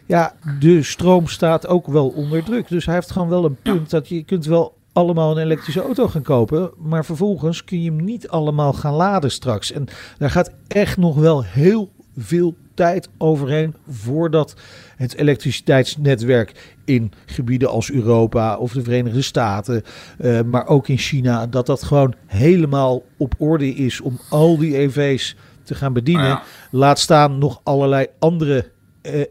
Ja, 0.07 0.35
de 0.59 0.83
stroom 0.83 1.27
staat 1.27 1.67
ook 1.67 1.87
wel 1.87 2.09
onder 2.09 2.45
druk. 2.45 2.69
Dus 2.69 2.87
hij 2.87 2.95
heeft 2.95 3.11
gewoon 3.11 3.29
wel 3.29 3.45
een 3.45 3.59
punt 3.63 3.91
dat 3.91 4.09
je 4.09 4.23
kunt 4.23 4.47
wel 4.47 4.77
allemaal 4.93 5.31
een 5.31 5.43
elektrische 5.43 5.83
auto 5.83 6.09
gaan 6.09 6.23
kopen. 6.23 6.71
Maar 6.77 7.05
vervolgens 7.05 7.65
kun 7.65 7.83
je 7.83 7.91
hem 7.91 8.05
niet 8.05 8.29
allemaal 8.29 8.73
gaan 8.73 8.95
laden 8.95 9.31
straks. 9.31 9.73
En 9.73 9.87
daar 10.19 10.31
gaat 10.31 10.53
echt 10.69 10.97
nog 10.97 11.17
wel 11.17 11.45
heel 11.45 11.91
veel 12.17 12.55
tijd 12.79 13.09
overheen 13.19 13.75
voordat 13.89 14.55
het 14.97 15.15
elektriciteitsnetwerk 15.15 16.77
in 16.85 17.13
gebieden 17.27 17.69
als 17.69 17.91
Europa 17.91 18.57
of 18.57 18.73
de 18.73 18.83
Verenigde 18.83 19.23
Staten, 19.23 19.83
eh, 20.19 20.41
maar 20.43 20.67
ook 20.67 20.89
in 20.89 20.99
China, 20.99 21.47
dat 21.47 21.67
dat 21.67 21.83
gewoon 21.83 22.15
helemaal 22.27 23.03
op 23.17 23.35
orde 23.39 23.75
is 23.75 24.01
om 24.01 24.19
al 24.31 24.59
die 24.59 24.79
EV's 24.79 25.37
te 25.63 25.75
gaan 25.75 25.93
bedienen. 25.93 26.27
Ja. 26.27 26.43
Laat 26.71 26.99
staan 26.99 27.39
nog 27.39 27.61
allerlei 27.63 28.07
andere 28.19 28.71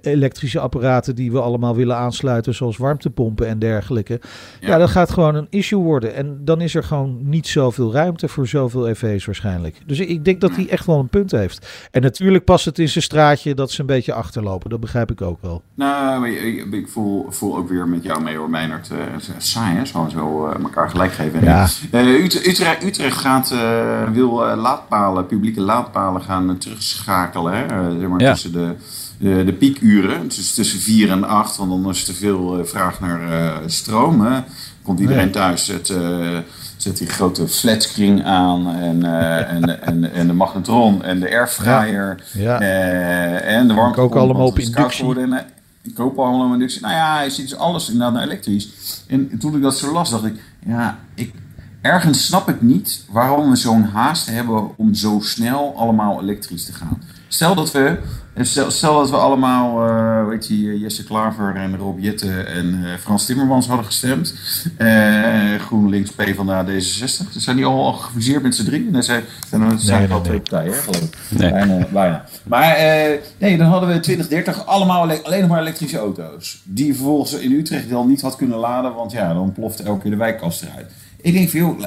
elektrische 0.02 0.60
apparaten 0.60 1.16
die 1.16 1.32
we 1.32 1.42
allemaal 1.42 1.76
willen 1.76 1.96
aansluiten, 1.96 2.56
zoals 2.56 2.78
warmtepompen 2.78 3.48
en 3.48 3.60
dergelijke. 3.60 4.20
Ja. 4.60 4.68
Ja. 4.68 4.78
dat 4.78 4.90
gaat 4.90 5.12
gewoon 5.12 5.36
een 5.36 5.48
issue 5.50 5.80
worden. 5.80 6.16
En 6.16 6.40
dan 6.44 6.62
is 6.62 6.76
er 6.76 6.84
gewoon 6.84 7.18
niet 7.22 7.48
zoveel 7.48 7.94
ruimte 7.94 8.28
voor 8.28 8.48
zoveel 8.48 8.88
EV's 8.88 9.26
waarschijnlijk. 9.26 9.82
Dus 9.86 10.00
ik 10.00 10.26
denk 10.26 10.42
dat 10.42 10.56
hij 10.56 10.70
echt 10.70 10.86
wel 10.86 11.00
een 11.00 11.08
punt 11.10 11.32
heeft. 11.32 11.88
En 11.92 12.02
natuurlijk 12.02 12.44
past 12.44 12.66
het 12.66 12.80
in 12.80 12.90
zijn 12.90 13.04
straatje 13.04 13.54
dat 13.56 13.72
ze 13.72 13.82
een 13.82 13.86
beetje 13.86 14.14
achterlopen. 14.14 14.70
Dat 14.70 14.80
begrijp 14.80 15.12
ik 15.12 15.22
ook 15.22 15.42
wel. 15.42 15.62
Nou, 15.74 16.30
ik, 16.30 16.74
ik 16.74 16.88
voel, 16.88 17.26
voel 17.30 17.58
ook 17.58 17.70
weer 17.70 17.88
met 17.88 18.04
jou 18.04 18.22
mee 18.22 18.38
hoor, 18.38 18.50
Meinert. 18.50 18.90
Eh, 18.92 18.98
het 19.12 19.32
is 19.38 19.52
saai 19.52 19.76
hè, 19.78 19.86
zo, 19.86 20.08
zo 20.12 20.48
eh, 20.48 20.64
elkaar 20.64 20.90
gelijk 20.90 21.12
geven. 21.12 21.44
Ja. 21.44 21.68
Eh, 21.92 22.24
Utrecht, 22.24 23.14
gaat, 23.14 23.52
eh, 23.52 24.10
wil 24.12 24.48
eh, 24.48 24.58
laadpalen, 24.58 25.26
publieke 25.26 25.62
laadpalen 25.62 26.22
gaan 26.22 26.50
eh, 26.50 26.56
terugschakelen. 26.56 27.54
Hè? 27.54 27.66
eh, 27.66 28.00
zeg 28.00 28.10
maar, 28.10 28.20
Ja. 28.20 28.32
Tussen 28.32 28.52
de, 28.52 28.76
de, 29.18 29.44
de 29.46 29.54
piekuren, 29.54 30.28
dus 30.28 30.54
tussen 30.54 30.80
4 30.80 31.10
en 31.12 31.24
8, 31.24 31.58
want 31.58 31.70
dan 31.84 31.90
is 31.92 32.00
er 32.00 32.06
te 32.06 32.14
veel 32.14 32.60
eh, 32.60 32.66
vraag 32.66 33.00
naar 33.00 33.32
eh, 33.32 33.58
stroom. 33.66 34.22
Hè? 34.26 34.40
Komt 34.84 35.00
iedereen 35.00 35.32
thuis 35.32 35.70
eh, 35.70 36.38
zet 36.78 36.98
die 36.98 37.08
grote 37.08 37.48
flatscreen 37.48 38.24
aan 38.24 38.76
en, 38.76 39.04
eh, 39.04 39.52
en, 39.54 39.82
en, 39.88 40.14
en 40.14 40.28
de 40.28 40.34
magnetron 40.34 41.04
en 41.04 41.20
de 41.20 41.30
airfryer 41.30 42.24
Ja. 42.34 42.60
eh, 42.60 43.56
en 43.58 43.68
de 43.68 43.74
warmte. 43.74 44.02
ook 44.02 44.16
allemaal 44.16 44.46
op 44.48 44.60
inductie. 44.60 45.20
En, 45.20 45.34
eh, 45.34 45.40
ik 45.82 45.94
koop 45.94 46.18
allemaal 46.20 46.48
op 46.48 46.54
inductie. 46.54 46.82
Nou 46.82 46.94
ja, 46.94 47.22
je 47.22 47.30
ziet 47.30 47.50
dus 47.50 47.58
alles 47.58 47.88
inderdaad 47.90 48.14
naar 48.14 48.24
elektrisch. 48.24 48.70
En 49.08 49.32
toen 49.40 49.56
ik 49.56 49.62
dat 49.62 49.78
zo 49.78 49.92
las, 49.92 50.10
dacht 50.10 50.26
ik, 50.26 50.36
ja, 50.66 50.98
ik, 51.16 51.34
ergens 51.82 52.26
snap 52.26 52.50
ik 52.50 52.62
niet 52.62 53.06
waarom 53.12 53.50
we 53.50 53.56
zo'n 53.56 53.84
haast 53.84 54.28
hebben 54.30 54.78
om 54.78 54.94
zo 54.94 55.20
snel 55.24 55.74
allemaal 55.78 56.22
elektrisch 56.22 56.66
te 56.66 56.74
gaan. 56.74 57.02
Stel 57.28 57.56
dat 57.56 57.72
we, 57.72 57.98
stel, 58.46 58.72
stel 58.72 58.98
dat 58.98 59.10
we 59.10 59.16
allemaal, 59.16 59.88
eh, 59.88 60.28
weet 60.28 60.48
je, 60.48 60.80
Jesse 60.80 61.04
Klaver 61.04 61.56
en 61.56 61.78
Rob 61.78 62.00
Jette 62.00 62.42
en 62.42 62.80
eh, 62.84 62.98
Frans 63.00 63.26
Timmermans 63.26 63.68
hadden 63.68 63.86
gestemd. 63.86 64.34
Eh 64.78 65.60
GroenLinks, 65.60 66.12
PvdA, 66.12 66.66
D66. 66.66 67.32
Dan 67.32 67.42
zijn 67.42 67.56
die 67.56 67.66
al, 67.66 67.86
al 67.86 67.94
gefuseerd 67.94 68.44
met 68.44 68.56
z'n 68.56 68.66
drie. 68.66 68.86
En 68.86 68.94
dan 68.94 69.04
zijn, 69.04 69.24
zijn 69.50 69.62
er 69.62 69.80
zijn 69.80 70.02
nee, 70.02 70.10
al 70.10 70.16
nee. 70.16 70.28
twee 70.28 70.40
partijen, 70.40 70.74
geloof 70.74 71.02
ik. 71.02 71.18
Nee. 71.30 71.52
Bijna, 71.52 71.88
bijna. 71.92 72.26
Maar 72.44 72.76
eh, 72.76 73.20
nee, 73.38 73.58
dan 73.58 73.68
hadden 73.68 73.90
we 73.90 73.96
in 73.96 74.02
2030 74.02 74.66
allemaal 74.66 75.02
alleen 75.02 75.42
nog 75.42 75.50
maar 75.50 75.62
elektrische 75.62 75.98
auto's. 75.98 76.62
Die 76.64 76.94
vervolgens 76.94 77.34
in 77.34 77.52
Utrecht 77.52 77.90
dan 77.90 78.08
niet 78.08 78.22
had 78.22 78.36
kunnen 78.36 78.58
laden, 78.58 78.94
want 78.94 79.12
ja, 79.12 79.34
dan 79.34 79.52
ploft 79.52 79.80
elke 79.80 80.02
keer 80.02 80.12
de 80.12 80.18
wijkkast 80.18 80.62
eruit. 80.62 80.92
Ik 81.22 81.34
denk 81.34 81.50
van, 81.50 81.60
joh, 81.60 81.84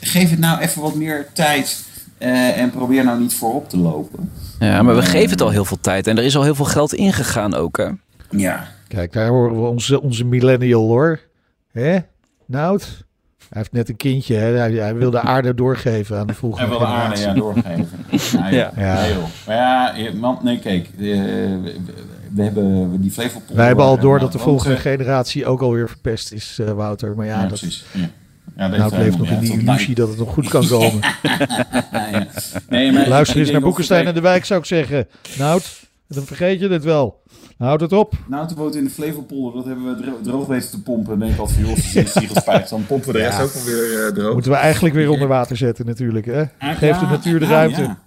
geef 0.00 0.30
het 0.30 0.38
nou 0.38 0.60
even 0.60 0.82
wat 0.82 0.94
meer 0.94 1.26
tijd 1.32 1.86
eh, 2.18 2.60
en 2.60 2.70
probeer 2.70 3.04
nou 3.04 3.20
niet 3.20 3.34
voorop 3.34 3.68
te 3.68 3.76
lopen. 3.78 4.30
Ja, 4.58 4.82
maar 4.82 4.94
we 4.94 5.02
geven 5.02 5.30
het 5.30 5.40
al 5.42 5.50
heel 5.50 5.64
veel 5.64 5.80
tijd. 5.80 6.06
En 6.06 6.18
er 6.18 6.24
is 6.24 6.36
al 6.36 6.42
heel 6.42 6.54
veel 6.54 6.64
geld 6.64 6.94
ingegaan 6.94 7.54
ook, 7.54 7.76
hè? 7.76 7.88
Ja, 8.30 8.66
Kijk, 8.88 9.12
daar 9.12 9.28
horen 9.28 9.60
we 9.62 9.68
onze, 9.68 10.02
onze 10.02 10.24
millennial 10.24 10.86
hoor. 10.86 11.20
Hè? 11.72 11.98
Nout? 12.46 13.06
Hij 13.48 13.58
heeft 13.58 13.72
net 13.72 13.88
een 13.88 13.96
kindje, 13.96 14.34
hè? 14.34 14.56
Hij, 14.56 14.72
hij 14.72 14.94
wil 14.94 15.10
de 15.10 15.20
aarde 15.20 15.54
doorgeven 15.54 16.18
aan 16.18 16.26
de 16.26 16.32
en 16.32 16.38
volgende 16.38 16.68
wel 16.68 16.78
de 16.78 16.84
aarde 16.84 17.16
generatie. 17.16 17.26
ja, 17.26 17.34
doorgeven. 17.34 17.88
Ja, 18.56 18.72
ja. 18.76 19.04
Ja. 19.04 19.16
Maar 19.46 19.56
ja, 19.56 19.94
je- 19.96 20.14
man, 20.14 20.38
nee, 20.42 20.58
kijk, 20.58 20.86
eh, 20.86 20.98
we, 21.00 21.74
we 22.34 22.42
hebben 22.42 23.00
die 23.00 23.10
Flevopolder... 23.10 23.56
Wij 23.56 23.66
hebben 23.66 23.84
al 23.84 23.92
waar- 23.94 24.00
door 24.02 24.18
dat 24.18 24.32
de 24.32 24.38
want, 24.38 24.50
volgende 24.50 24.74
eh, 24.76 24.80
generatie 24.80 25.46
ook 25.46 25.60
alweer 25.62 25.88
verpest 25.88 26.32
is, 26.32 26.58
eh, 26.60 26.70
Wouter. 26.70 27.14
Maar 27.16 27.26
ja, 27.26 27.34
Ja, 27.34 27.40
dat, 27.40 27.48
precies. 27.48 27.84
Ja. 27.92 28.08
Ja, 28.56 28.68
dat 28.68 28.78
Nout 28.78 28.90
heeft 28.92 29.04
leeft 29.04 29.18
nog 29.18 29.28
in 29.28 29.38
die 29.40 29.60
illusie 29.60 29.94
dat 29.94 30.08
het 30.08 30.18
nog 30.18 30.32
goed 30.32 30.48
kan 30.48 30.66
komen. 30.78 31.00
Ja. 31.22 32.26
Nee, 32.68 32.92
maar 32.92 33.08
Luister 33.08 33.36
ik 33.36 33.42
eens 33.42 33.50
naar 33.50 33.60
Boekenstein 33.60 34.06
en 34.06 34.14
de 34.14 34.20
Wijk, 34.20 34.44
zou 34.44 34.60
ik 34.60 34.66
zeggen. 34.66 35.08
Nout, 35.38 35.80
dan 36.08 36.24
vergeet 36.24 36.60
je 36.60 36.68
het 36.68 36.84
wel. 36.84 37.22
Houd 37.58 37.80
het 37.80 37.92
op. 37.92 38.12
Nou, 38.26 38.48
toen 38.48 38.56
woont 38.56 38.76
in 38.76 38.84
de 38.84 38.90
Flevopolder, 38.90 39.54
dat 39.54 39.64
hebben 39.64 39.96
we 39.96 40.02
dro- 40.02 40.20
droog 40.22 40.46
weten 40.46 40.70
te 40.70 40.82
pompen. 40.82 41.12
En 41.12 41.18
denk 41.18 41.32
ik 41.32 41.38
altijd 41.38 41.58
van, 41.58 41.68
joh, 41.68 41.76
de 42.54 42.64
dan 42.70 42.86
pompen 42.86 43.06
we 43.06 43.12
de 43.12 43.18
rest 43.24 43.36
Ja. 43.38 43.42
ook 43.44 43.54
alweer 43.54 44.06
eh, 44.06 44.12
droog. 44.14 44.32
Moeten 44.32 44.50
we 44.50 44.56
eigenlijk 44.56 44.94
weer 44.94 45.10
onder 45.10 45.28
water 45.28 45.56
zetten 45.56 45.86
natuurlijk. 45.86 46.26
Hè? 46.26 46.44
Geef 46.58 46.98
de 46.98 47.04
Ja, 47.04 47.10
natuur 47.10 47.38
de 47.40 47.44
ja, 47.46 47.50
ruimte. 47.52 47.80
Ja. 47.80 47.98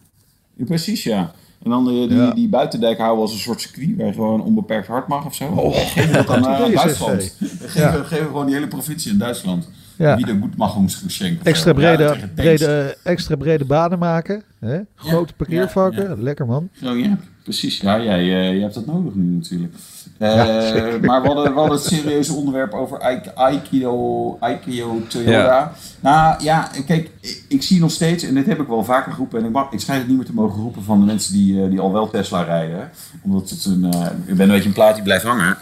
Ja, 0.55 0.65
precies, 0.65 1.03
ja. 1.03 1.31
En 1.63 1.69
dan 1.69 1.87
eh, 1.87 1.93
die, 2.09 2.17
Ja. 2.17 2.31
die 2.31 2.49
buitendijk 2.49 2.97
houden 2.97 3.21
als 3.21 3.33
een 3.33 3.39
soort 3.39 3.61
circuit 3.61 3.93
waar 3.97 4.05
je 4.07 4.13
gewoon 4.13 4.41
onbeperkt 4.43 4.87
hard 4.87 5.07
mag 5.07 5.25
of 5.25 5.35
zo. 5.35 5.45
Oh, 5.45 5.75
we 5.95 6.09
dat 6.11 6.27
dan 6.27 6.47
aan 6.47 6.71
Duitsland. 6.71 7.35
Geven 7.65 7.99
we 7.99 8.05
gewoon 8.05 8.45
die 8.45 8.55
hele 8.55 8.67
provincie 8.67 9.11
in 9.11 9.17
Duitsland. 9.17 9.69
Ja. 10.01 10.17
Extra 11.43 11.73
brede, 11.73 12.15
brede, 12.35 12.97
extra 13.03 13.35
brede 13.35 13.65
banen 13.65 13.99
maken. 13.99 14.43
Hè? 14.59 14.79
Grote 14.95 15.33
parkeervakken. 15.33 16.23
Lekker 16.23 16.45
man. 16.45 16.69
Zo, 16.81 16.93
ja, 16.95 17.17
precies. 17.51 17.79
Ja, 17.81 17.99
jij, 18.01 18.19
eh, 18.19 18.51
jij 18.51 18.59
hebt 18.59 18.73
dat 18.73 18.85
nodig 18.85 19.13
nu 19.15 19.23
natuurlijk. 19.35 19.73
Eh, 20.17 20.35
Ja, 20.35 20.97
maar 21.01 21.21
we 21.21 21.27
hadden, 21.27 21.53
we 21.53 21.59
hadden 21.59 21.77
het 21.77 21.85
serieuze 21.87 22.33
onderwerp 22.33 22.73
over 22.73 22.99
Aik- 23.01 23.31
Aikio, 23.35 24.37
Aikio 24.39 25.01
Toyota. 25.07 25.31
Ja. 25.31 25.73
Nou 25.99 26.43
ja, 26.43 26.69
kijk, 26.85 27.09
ik, 27.21 27.43
ik 27.47 27.61
zie 27.61 27.79
nog 27.79 27.91
steeds, 27.91 28.23
en 28.23 28.33
dit 28.33 28.45
heb 28.45 28.59
ik 28.61 28.67
wel 28.67 28.83
vaker 28.83 29.11
geroepen, 29.11 29.39
en 29.39 29.45
ik, 29.45 29.51
mag, 29.51 29.71
ik 29.71 29.79
schijn 29.79 29.97
het 29.99 30.07
niet 30.07 30.17
meer 30.17 30.25
te 30.25 30.33
mogen 30.33 30.61
roepen 30.61 30.83
van 30.83 30.99
de 30.99 31.05
mensen 31.05 31.33
die, 31.33 31.63
eh, 31.63 31.69
die 31.69 31.79
al 31.79 31.91
wel 31.93 32.09
Tesla 32.09 32.41
rijden. 32.43 32.89
Omdat 33.21 33.49
het 33.49 33.65
een, 33.65 33.85
ik 34.25 34.35
ben 34.35 34.39
een 34.49 34.53
beetje 34.55 34.67
een 34.67 34.73
plaat 34.73 34.93
die 34.95 35.03
blijft 35.03 35.25
hangen. 35.25 35.57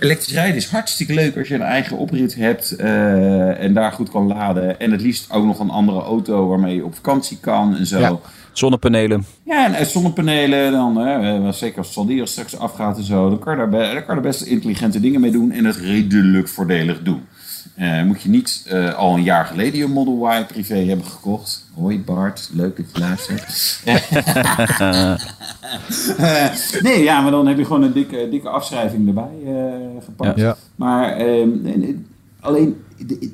Elektrisch 0.00 0.32
rijden 0.34 0.56
is 0.56 0.66
hartstikke 0.70 1.14
leuk 1.14 1.36
als 1.36 1.48
je 1.48 1.54
een 1.54 1.60
eigen 1.62 1.96
oprit 1.96 2.34
hebt 2.34 2.76
en 2.76 3.74
daar 3.74 3.92
goed 3.92 4.10
kan 4.10 4.26
laden. 4.26 4.80
En 4.80 4.90
het 4.90 5.00
liefst 5.00 5.32
ook 5.32 5.44
nog 5.44 5.58
een 5.58 5.70
andere 5.70 6.00
auto 6.00 6.48
waarmee 6.48 6.74
je 6.74 6.84
op 6.84 6.94
vakantie 6.94 7.38
kan 7.40 7.76
en 7.76 7.86
zo. 7.86 7.98
Ja. 7.98 8.18
Zonnepanelen. 8.58 9.24
Ja, 9.44 9.64
en 9.66 9.74
uit 9.74 9.88
zonnepanelen, 9.88 10.72
dan, 10.72 10.96
hè, 10.96 11.36
eh, 11.46 11.52
zeker 11.52 11.76
als 11.78 11.86
het 11.86 11.94
Saldier 11.94 12.26
straks 12.26 12.58
afgaat 12.58 12.96
en 12.96 13.04
zo, 13.04 13.28
dan 13.28 13.38
kan, 13.38 13.52
je 13.58 13.58
daar, 13.58 13.70
dan 13.94 14.04
kan 14.04 14.14
je 14.16 14.20
er 14.20 14.20
best 14.20 14.42
intelligente 14.42 15.00
dingen 15.00 15.20
mee 15.20 15.30
doen 15.30 15.50
en 15.50 15.64
het 15.64 15.76
redelijk 15.76 16.48
voordelig 16.48 17.02
doen. 17.02 17.20
Eh, 17.74 18.02
moet 18.02 18.22
je 18.22 18.28
niet 18.28 18.64
eh, 18.68 18.94
al 18.94 19.14
een 19.14 19.22
jaar 19.22 19.44
geleden 19.44 19.78
je 19.78 19.86
Model 19.86 20.32
Y 20.32 20.44
privé 20.44 20.74
hebben 20.76 21.06
gekocht. 21.06 21.66
Hoi 21.74 22.00
Bart, 22.00 22.50
leuk 22.52 22.76
dat 22.76 22.86
je 22.92 22.98
luistert. 23.00 23.80
Eh, 23.84 25.14
nee, 26.82 27.02
ja, 27.02 27.20
maar 27.20 27.30
dan 27.30 27.46
heb 27.46 27.58
je 27.58 27.64
gewoon 27.64 27.82
een 27.82 27.92
dikke, 27.92 28.28
dikke 28.30 28.48
afschrijving 28.48 29.06
erbij 29.08 29.30
eh, 29.46 29.54
gepakt. 30.04 30.38
Ja. 30.38 30.56
Maar 30.76 31.12
ehm, 31.16 31.66
en, 31.66 31.82
eh, 31.82 31.94
alleen 32.40 32.76
de- 33.06 33.32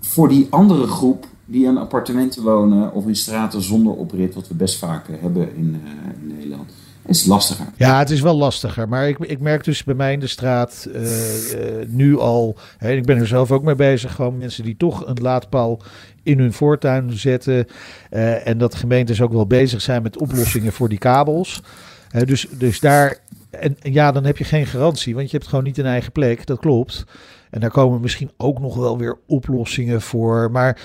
voor 0.00 0.28
die 0.28 0.46
andere 0.50 0.86
groep 0.86 1.26
die 1.50 1.66
in 1.66 1.78
appartementen 1.78 2.42
wonen 2.42 2.92
of 2.92 3.06
in 3.06 3.16
straten 3.16 3.62
zonder 3.62 3.92
oprit, 3.92 4.34
wat 4.34 4.48
we 4.48 4.54
best 4.54 4.78
vaak 4.78 5.08
eh, 5.08 5.14
hebben 5.20 5.56
in, 5.56 5.80
eh, 5.84 6.22
in 6.22 6.34
Nederland, 6.36 6.72
is 7.06 7.26
lastiger. 7.26 7.66
Ja, 7.76 7.98
het 7.98 8.10
is 8.10 8.20
wel 8.20 8.36
lastiger. 8.36 8.88
Maar 8.88 9.08
ik, 9.08 9.18
ik 9.18 9.40
merk 9.40 9.64
dus 9.64 9.84
bij 9.84 9.94
mij 9.94 10.12
in 10.12 10.20
de 10.20 10.26
straat 10.26 10.88
eh, 10.92 11.02
nu 11.86 12.18
al. 12.18 12.56
Hè, 12.78 12.92
ik 12.92 13.04
ben 13.04 13.18
er 13.18 13.26
zelf 13.26 13.50
ook 13.50 13.62
mee 13.62 13.74
bezig. 13.74 14.14
Gewoon 14.14 14.38
mensen 14.38 14.64
die 14.64 14.76
toch 14.76 15.06
een 15.06 15.18
laadpaal 15.20 15.82
in 16.22 16.38
hun 16.38 16.52
voortuin 16.52 17.18
zetten. 17.18 17.66
en 18.44 18.58
dat 18.58 18.74
gemeentes 18.74 19.20
ook 19.20 19.32
wel 19.32 19.46
bezig 19.46 19.80
zijn 19.80 20.02
met 20.02 20.18
oplossingen 20.18 20.72
voor 20.72 20.88
die 20.88 20.98
kabels. 20.98 21.62
Dus, 22.24 22.46
dus 22.58 22.80
daar. 22.80 23.18
En 23.50 23.76
ja, 23.82 24.12
dan 24.12 24.24
heb 24.24 24.36
je 24.36 24.44
geen 24.44 24.66
garantie, 24.66 25.14
want 25.14 25.30
je 25.30 25.36
hebt 25.36 25.48
gewoon 25.48 25.64
niet 25.64 25.78
een 25.78 25.86
eigen 25.86 26.12
plek. 26.12 26.46
Dat 26.46 26.58
klopt. 26.58 27.04
En 27.50 27.60
daar 27.60 27.70
komen 27.70 28.00
misschien 28.00 28.30
ook 28.36 28.60
nog 28.60 28.76
wel 28.76 28.98
weer 28.98 29.18
oplossingen 29.26 30.02
voor. 30.02 30.50
Maar 30.50 30.78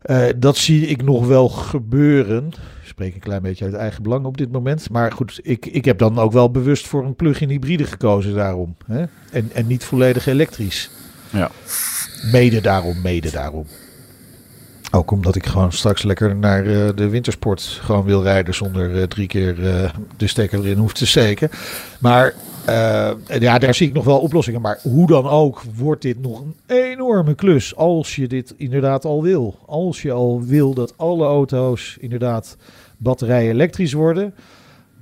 eh, 0.00 0.26
dat 0.36 0.56
zie 0.56 0.86
ik 0.86 1.02
nog 1.02 1.26
wel 1.26 1.48
gebeuren. 1.48 2.46
Ik 2.82 2.88
spreek 2.88 3.14
een 3.14 3.20
klein 3.20 3.42
beetje 3.42 3.64
uit 3.64 3.74
eigen 3.74 4.02
belang 4.02 4.24
op 4.24 4.36
dit 4.36 4.52
moment. 4.52 4.90
Maar 4.90 5.12
goed, 5.12 5.40
ik, 5.42 5.66
ik 5.66 5.84
heb 5.84 5.98
dan 5.98 6.18
ook 6.18 6.32
wel 6.32 6.50
bewust 6.50 6.86
voor 6.86 7.04
een 7.04 7.16
plug-in 7.16 7.48
hybride 7.48 7.84
gekozen 7.84 8.34
daarom. 8.34 8.76
Hè? 8.86 9.04
En, 9.32 9.50
en 9.52 9.66
niet 9.66 9.84
volledig 9.84 10.26
elektrisch. 10.26 10.90
Ja. 11.30 11.50
Mede 12.32 12.60
daarom, 12.60 13.00
mede 13.00 13.30
daarom. 13.30 13.66
Ook 14.90 15.10
omdat 15.10 15.36
ik 15.36 15.46
gewoon 15.46 15.72
straks 15.72 16.02
lekker 16.02 16.36
naar 16.36 16.66
eh, 16.66 16.88
de 16.94 17.08
wintersport 17.08 17.62
gewoon 17.62 18.04
wil 18.04 18.22
rijden 18.22 18.54
zonder 18.54 19.00
eh, 19.00 19.02
drie 19.02 19.26
keer 19.26 19.54
de 20.16 20.26
stekker 20.26 20.60
erin 20.60 20.78
hoeft 20.78 20.96
te 20.96 21.06
steken. 21.06 21.50
Maar 21.98 22.34
ja, 23.38 23.58
daar 23.58 23.74
zie 23.74 23.88
ik 23.88 23.94
nog 23.94 24.04
wel 24.04 24.18
oplossingen. 24.18 24.60
Maar 24.60 24.78
hoe 24.82 25.06
dan 25.06 25.26
ook 25.26 25.62
wordt 25.76 26.02
dit 26.02 26.22
nog 26.22 26.40
een 26.40 26.56
enorme 26.66 27.34
klus 27.34 27.76
als 27.76 28.16
je 28.16 28.28
dit 28.28 28.54
inderdaad 28.56 29.04
al 29.04 29.22
wil. 29.22 29.58
Als 29.66 30.02
je 30.02 30.12
al 30.12 30.42
wil 30.42 30.74
dat 30.74 30.94
alle 30.96 31.24
auto's 31.24 31.96
inderdaad 32.00 32.56
batterijen 32.96 33.50
elektrisch 33.50 33.92
worden, 33.92 34.34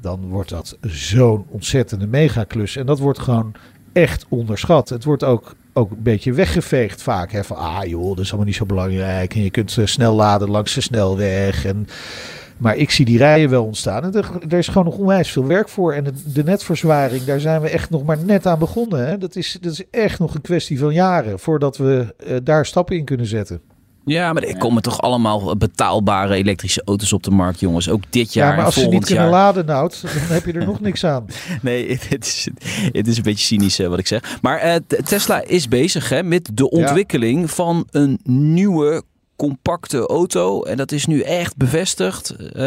dan 0.00 0.28
wordt 0.28 0.50
dat 0.50 0.76
zo'n 0.80 1.46
ontzettende 1.48 2.06
megaklus. 2.06 2.76
En 2.76 2.86
dat 2.86 2.98
wordt 2.98 3.18
gewoon 3.18 3.54
echt 3.92 4.26
onderschat. 4.28 4.88
Het 4.88 5.04
wordt 5.04 5.24
ook, 5.24 5.54
ook 5.72 5.90
een 5.90 6.02
beetje 6.02 6.32
weggeveegd 6.32 7.02
vaak. 7.02 7.32
Hè? 7.32 7.44
Van, 7.44 7.56
ah 7.56 7.84
joh, 7.84 8.08
dat 8.08 8.24
is 8.24 8.28
allemaal 8.28 8.46
niet 8.46 8.56
zo 8.56 8.66
belangrijk. 8.66 9.34
En 9.34 9.42
je 9.42 9.50
kunt 9.50 9.78
eh, 9.78 9.86
snel 9.86 10.14
laden 10.14 10.50
langs 10.50 10.74
de 10.74 10.80
snelweg. 10.80 11.64
En, 11.64 11.86
maar 12.58 12.76
ik 12.76 12.90
zie 12.90 13.04
die 13.04 13.18
rijen 13.18 13.50
wel 13.50 13.64
ontstaan. 13.64 14.02
En 14.04 14.14
er, 14.14 14.30
er 14.48 14.58
is 14.58 14.68
gewoon 14.68 14.84
nog 14.84 14.96
onwijs 14.96 15.30
veel 15.30 15.46
werk 15.46 15.68
voor. 15.68 15.92
En 15.92 16.04
het- 16.04 16.34
de 16.34 16.44
netverzwaring, 16.44 17.24
daar 17.24 17.40
zijn 17.40 17.60
we 17.60 17.68
echt 17.68 17.90
nog 17.90 18.04
maar 18.04 18.18
net 18.24 18.46
aan 18.46 18.58
begonnen. 18.58 19.06
Hè? 19.08 19.18
Dat, 19.18 19.36
is, 19.36 19.58
dat 19.60 19.72
is 19.72 19.82
echt 19.90 20.18
nog 20.18 20.34
een 20.34 20.40
kwestie 20.40 20.78
van 20.78 20.92
jaren 20.92 21.38
voordat 21.38 21.76
we 21.76 22.14
eh, 22.26 22.36
daar 22.42 22.66
stappen 22.66 22.96
in 22.96 23.04
kunnen 23.04 23.26
zetten. 23.26 23.60
Ja, 24.04 24.32
maar 24.32 24.42
er 24.42 24.56
komen 24.58 24.82
toch 24.82 25.00
allemaal 25.00 25.56
betaalbare 25.56 26.34
elektrische 26.34 26.82
auto's 26.84 27.12
op 27.12 27.22
de 27.22 27.30
markt, 27.30 27.60
jongens. 27.60 27.88
Ook 27.88 28.02
dit 28.10 28.32
jaar 28.32 28.44
ja, 28.44 28.50
maar 28.50 28.58
en 28.60 28.64
als 28.66 28.74
ze 28.74 28.86
niet 28.88 29.04
kunnen 29.04 29.24
jaar. 29.24 29.32
laden, 29.32 29.66
Nout, 29.66 30.00
dan 30.02 30.10
heb 30.36 30.46
je 30.46 30.52
er 30.52 30.64
nog 30.66 30.80
niks 30.80 31.04
aan. 31.04 31.26
Nee, 31.62 31.98
het, 32.08 32.26
is, 32.26 32.48
het 32.92 33.06
is 33.06 33.16
een 33.16 33.22
beetje 33.22 33.44
cynisch 33.44 33.78
eh, 33.78 33.88
wat 33.88 33.98
ik 33.98 34.06
zeg. 34.06 34.38
Maar 34.42 34.58
eh, 34.58 34.74
Tesla 35.04 35.42
is 35.46 35.68
bezig 35.68 36.08
hè, 36.08 36.22
met 36.22 36.50
de 36.54 36.70
ontwikkeling 36.70 37.50
van 37.50 37.86
een 37.90 38.18
nieuwe 38.24 39.02
compacte 39.38 40.06
auto. 40.06 40.62
En 40.62 40.76
dat 40.76 40.92
is 40.92 41.06
nu 41.06 41.20
echt 41.20 41.56
bevestigd. 41.56 42.30
Eh, 42.30 42.62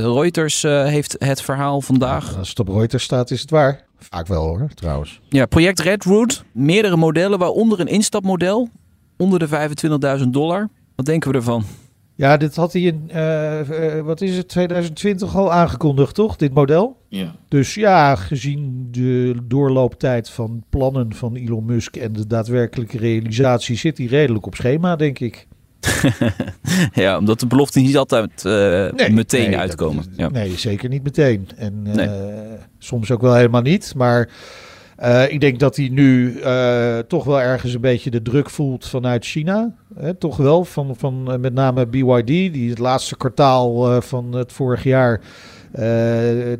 Reuters 0.00 0.64
eh, 0.64 0.84
heeft 0.84 1.16
het 1.18 1.42
verhaal 1.42 1.80
vandaag. 1.80 2.36
Als 2.38 2.48
het 2.48 2.58
op 2.58 2.68
Reuters 2.68 3.04
staat, 3.04 3.30
is 3.30 3.40
het 3.40 3.50
waar. 3.50 3.84
Vaak 3.98 4.26
wel 4.26 4.46
hoor, 4.46 4.68
trouwens. 4.74 5.20
Ja, 5.28 5.46
project 5.46 5.80
Redwood. 5.80 6.44
Meerdere 6.52 6.96
modellen, 6.96 7.38
waaronder 7.38 7.80
een 7.80 7.86
instapmodel. 7.86 8.68
Onder 9.16 9.38
de 9.38 9.48
25.000 10.18 10.28
dollar. 10.28 10.68
Wat 10.94 11.06
denken 11.06 11.30
we 11.30 11.36
ervan? 11.36 11.64
Ja, 12.14 12.36
dit 12.36 12.56
had 12.56 12.72
hij 12.72 12.82
in, 12.82 13.10
eh, 13.10 14.00
wat 14.00 14.20
is 14.20 14.36
het, 14.36 14.48
2020 14.48 15.36
al 15.36 15.52
aangekondigd, 15.52 16.14
toch? 16.14 16.36
Dit 16.36 16.54
model. 16.54 16.96
Ja. 17.08 17.34
Dus 17.48 17.74
ja, 17.74 18.16
gezien 18.16 18.88
de 18.90 19.36
doorlooptijd 19.44 20.30
van 20.30 20.64
plannen 20.70 21.14
van 21.14 21.34
Elon 21.34 21.64
Musk 21.64 21.96
en 21.96 22.12
de 22.12 22.26
daadwerkelijke 22.26 22.98
realisatie, 22.98 23.76
zit 23.76 23.98
hij 23.98 24.06
redelijk 24.06 24.46
op 24.46 24.54
schema, 24.54 24.96
denk 24.96 25.18
ik. 25.18 25.46
ja, 27.02 27.18
omdat 27.18 27.40
de 27.40 27.46
beloften 27.46 27.82
niet 27.82 27.96
altijd 27.96 28.44
eh, 28.44 28.52
Nee, 28.96 29.10
meteen 29.10 29.40
nee, 29.40 29.50
dat- 29.50 29.60
uitkomen. 29.60 30.04
ja. 30.16 30.28
Nee, 30.28 30.50
zeker 30.58 30.88
niet 30.88 31.02
meteen. 31.02 31.48
En 31.56 31.82
eh, 31.86 31.94
Nee. 31.94 32.08
soms 32.78 33.10
ook 33.10 33.20
wel 33.20 33.34
helemaal 33.34 33.62
niet. 33.62 33.92
Maar 33.96 34.28
eh, 34.96 35.32
ik 35.32 35.40
denk 35.40 35.58
dat 35.58 35.76
hij 35.76 35.88
nu 35.88 36.40
toch 37.08 37.24
wel 37.24 37.40
ergens 37.40 37.74
een 37.74 37.80
beetje 37.80 38.10
de 38.10 38.22
druk 38.22 38.50
voelt 38.50 38.86
vanuit 38.86 39.24
China. 39.24 39.74
Hè, 39.98 40.14
toch 40.14 40.36
wel, 40.36 40.64
van, 40.64 40.94
van 40.98 41.40
met 41.40 41.54
name 41.54 41.86
BYD, 41.86 42.26
die 42.26 42.70
het 42.70 42.78
laatste 42.78 43.16
kwartaal 43.16 44.00
van 44.02 44.32
het 44.32 44.52
vorig 44.52 44.84
jaar 44.84 45.20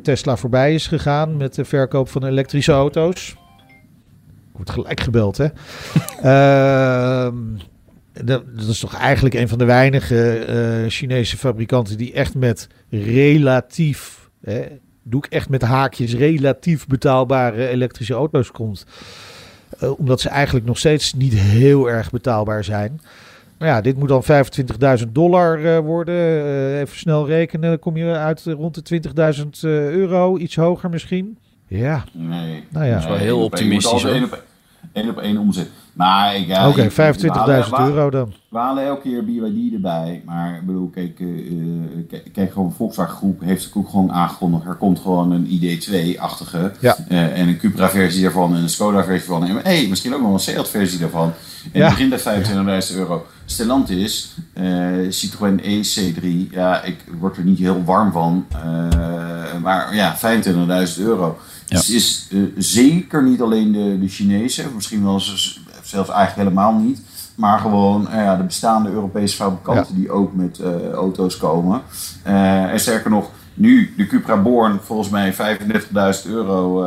Tesla 0.01 0.37
voorbij 0.37 0.73
is 0.73 0.87
gegaan 0.87 1.37
met 1.37 1.55
de 1.55 1.65
verkoop 1.65 2.09
van 2.09 2.25
elektrische 2.25 2.71
auto's. 2.71 3.35
Wordt 4.51 4.69
gelijk 4.71 4.99
gebeld, 4.99 5.37
hè? 5.37 5.47
Dat, 8.23 8.43
is 8.67 8.79
toch 8.79 8.95
eigenlijk 8.95 9.35
een 9.35 9.47
van 9.47 9.57
de 9.57 9.65
weinige 9.65 10.37
eh, 10.37 10.89
Chinese 10.89 11.37
fabrikanten 11.37 11.97
die 11.97 12.13
echt 12.13 12.35
met 12.35 12.67
relatief, 12.89 14.29
hè, 14.41 14.63
doe 15.03 15.25
ik 15.25 15.31
echt 15.31 15.49
met 15.49 15.61
haakjes, 15.61 16.15
relatief 16.15 16.87
betaalbare 16.87 17.67
elektrische 17.67 18.13
auto's 18.13 18.51
komt. 18.51 18.85
Eh, 19.79 19.99
omdat 19.99 20.21
ze 20.21 20.29
eigenlijk 20.29 20.65
nog 20.65 20.77
steeds 20.77 21.13
niet 21.13 21.33
heel 21.33 21.89
erg 21.89 22.11
betaalbaar 22.11 22.63
zijn. 22.63 23.01
Maar 23.57 23.67
ja, 23.67 23.81
dit 23.81 23.97
moet 23.97 24.07
dan 24.07 24.23
25.000 24.99 25.11
dollar 25.11 25.65
eh, 25.65 25.79
worden. 25.79 26.15
Even 26.79 26.97
snel 26.97 27.27
rekenen, 27.27 27.69
dan 27.69 27.79
kom 27.79 27.97
je 27.97 28.11
uit 28.11 28.43
rond 28.43 28.87
de 28.87 29.01
20.000 29.35 29.47
eh, 29.61 29.89
euro, 29.89 30.37
iets 30.37 30.55
hoger 30.55 30.89
misschien. 30.89 31.37
Ja, 31.67 32.03
Nee. 32.11 32.63
Nou 32.69 32.85
ja. 32.85 32.93
Dat 32.93 33.01
is 33.01 33.07
wel 33.07 33.17
heel 33.17 33.43
optimistisch, 33.43 34.05
één 34.91 35.09
op 35.09 35.17
één 35.17 35.37
omzet. 35.37 35.69
Maar 35.93 36.35
ik, 36.35 36.47
ja, 36.47 36.67
oké, 36.69 36.75
we 36.75 36.81
halen- 36.81 37.15
25.000 37.15 37.69
we 37.69 37.75
halen- 37.75 37.93
euro 37.95 38.09
dan. 38.09 38.33
We 38.49 38.57
halen 38.57 38.85
elke 38.85 39.01
keer 39.01 39.25
BYD 39.25 39.73
erbij. 39.73 40.21
Maar 40.25 40.55
ik 40.55 40.65
bedoel, 40.65 40.89
kijk, 40.89 41.19
eh, 41.19 41.27
eh, 41.27 42.07
kijk, 42.09 42.29
kijk 42.33 42.51
gewoon 42.51 42.73
Volkswagen 42.73 43.15
Groep 43.15 43.41
heeft 43.41 43.71
ook 43.73 43.89
gewoon 43.89 44.11
aangekondigd. 44.11 44.65
Er 44.65 44.73
komt 44.75 44.99
gewoon 44.99 45.31
een 45.31 45.47
ID2-achtige. 45.47 46.71
Ja. 46.79 46.95
eh, 47.07 47.39
en 47.39 47.47
een 47.47 47.57
Cupra-versie 47.57 48.21
daarvan 48.21 48.55
en 48.55 48.61
een 48.61 48.69
Skoda-versie 48.69 49.27
van. 49.29 49.45
En 49.47 49.59
hey, 49.63 49.87
misschien 49.89 50.13
ook 50.13 50.21
nog 50.21 50.33
een 50.33 50.39
Seat-versie 50.39 50.99
daarvan. 50.99 51.33
En 51.71 51.79
Ja. 51.79 51.85
het 51.85 51.89
begint 51.93 52.09
bij 52.09 52.19
25.000 52.19 52.97
euro. 52.97 53.25
Stellantis, 53.45 54.35
eh 54.53 54.65
Citroën 55.09 55.59
EC3. 55.63 56.47
Ja, 56.51 56.83
ik 56.83 56.97
word 57.19 57.37
er 57.37 57.43
niet 57.43 57.59
heel 57.59 57.83
warm 57.83 58.11
van. 58.11 58.45
eh, 58.51 59.61
maar 59.61 59.95
ja, 59.95 60.15
25.000 60.17 60.99
euro. 61.05 61.37
Ja. 61.67 61.77
Dus 61.77 61.87
het 61.87 61.95
is 61.95 62.27
eh, 62.31 62.39
zeker 62.57 63.23
niet 63.23 63.41
alleen 63.41 63.71
de, 63.71 63.99
de 63.99 64.07
Chinezen. 64.07 64.71
Misschien 64.75 65.03
wel 65.03 65.19
zelfs 65.83 66.09
eigenlijk 66.09 66.35
helemaal 66.35 66.73
niet. 66.73 67.01
Maar 67.35 67.59
gewoon 67.59 68.07
eh, 68.09 68.23
ja, 68.23 68.35
de 68.35 68.43
bestaande 68.43 68.89
Europese 68.89 69.35
fabrikanten 69.35 69.95
die 69.95 70.11
ook 70.11 70.33
met 70.33 70.59
eh, 70.59 70.91
auto's 70.91 71.37
komen. 71.37 71.81
Eh, 72.23 72.63
en 72.71 72.79
sterker 72.79 73.09
nog, 73.09 73.29
nu 73.53 73.93
de 73.97 74.07
Cupra 74.07 74.37
Born, 74.41 74.79
volgens 74.83 75.09
mij 75.09 75.33
35.000 75.33 75.39
euro, 76.27 76.83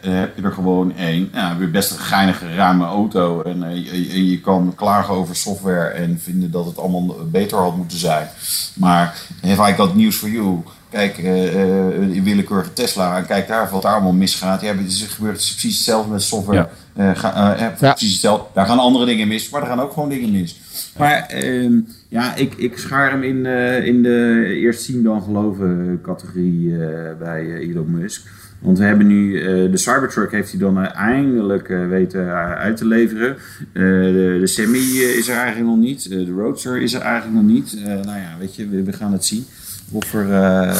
heb 0.00 0.36
je 0.36 0.42
er 0.42 0.52
gewoon 0.52 0.96
één. 0.96 1.28
Ja, 1.32 1.56
weer 1.56 1.70
best 1.70 1.90
een 1.90 1.98
geinige, 1.98 2.54
ruime 2.54 2.84
auto. 2.84 3.42
En 3.42 3.74
je, 3.74 4.08
je- 4.12 4.30
je 4.30 4.40
kan 4.40 4.72
klagen 4.76 5.14
over 5.14 5.36
software 5.36 5.86
en 5.88 6.18
vinden 6.20 6.50
dat 6.50 6.66
het 6.66 6.78
allemaal 6.78 7.14
beter 7.30 7.58
had 7.58 7.76
moeten 7.76 7.98
zijn. 7.98 8.28
Maar 8.74 9.20
have 9.46 9.70
I 9.70 9.74
got 9.74 9.94
news 9.94 10.16
for 10.16 10.28
you? 10.28 10.62
Kijk, 10.94 11.18
eh, 11.18 11.62
eh, 11.62 11.98
een 12.00 12.22
willekeurige 12.24 12.72
Tesla, 12.72 13.16
en 13.16 13.26
kijk 13.26 13.48
daar 13.48 13.68
wat 13.70 13.82
daar 13.82 13.92
allemaal 13.92 14.12
misgaat. 14.12 14.60
Ja, 14.60 14.74
het 14.76 15.06
gebeurt 15.08 15.32
precies 15.34 15.76
hetzelfde 15.76 16.12
met 16.12 16.22
software. 16.22 16.58
Eh, 16.94 17.10
ga- 17.14 17.56
Ja. 17.58 17.74
Precies 17.78 18.10
hetzelfde. 18.12 18.44
Daar 18.54 18.66
gaan 18.66 18.78
andere 18.78 19.06
dingen 19.06 19.28
mis, 19.28 19.48
maar 19.50 19.60
er 19.60 19.66
gaan 19.66 19.80
ook 19.80 19.92
gewoon 19.92 20.08
dingen 20.08 20.30
mis. 20.30 20.60
Maar 20.98 21.26
ehm, 21.28 21.72
ja, 22.08 22.34
ik, 22.34 22.54
ik 22.54 22.78
schaar 22.78 23.10
hem 23.10 23.22
in, 23.22 23.46
eh, 23.46 23.86
in 23.86 24.02
de 24.02 24.44
eerst 24.60 24.82
zien 24.82 25.02
dan 25.02 25.22
geloven 25.22 25.98
categorie 26.02 26.72
eh, 26.72 26.88
bij 27.18 27.54
Elon 27.58 27.90
Musk. 27.90 28.26
Want 28.58 28.78
we 28.78 28.84
hebben 28.84 29.06
nu 29.06 29.40
eh, 29.40 29.70
de 29.70 29.76
Cybertruck 29.76 30.30
heeft 30.30 30.50
hij 30.50 30.60
dan 30.60 30.86
eindelijk 30.86 31.68
weten 31.88 32.26
uit 32.56 32.76
te 32.76 32.86
leveren. 32.86 33.36
Eh, 33.72 33.82
de, 33.82 34.36
de 34.40 34.46
Semi 34.46 35.02
is 35.18 35.28
er 35.28 35.36
eigenlijk 35.36 35.66
nog 35.66 35.78
niet. 35.78 36.08
De 36.08 36.30
Roadster 36.36 36.76
is 36.80 36.92
er 36.94 37.00
eigenlijk 37.00 37.34
nog 37.42 37.52
niet. 37.52 37.76
Eh, 37.76 37.84
nou 37.86 38.18
ja, 38.18 38.34
weet 38.38 38.54
je, 38.56 38.68
we, 38.68 38.82
we 38.82 38.92
gaan 38.92 39.12
het 39.12 39.24
zien. 39.24 39.44
Of, 39.92 40.14
er, 40.14 40.32
eh, 40.32 40.76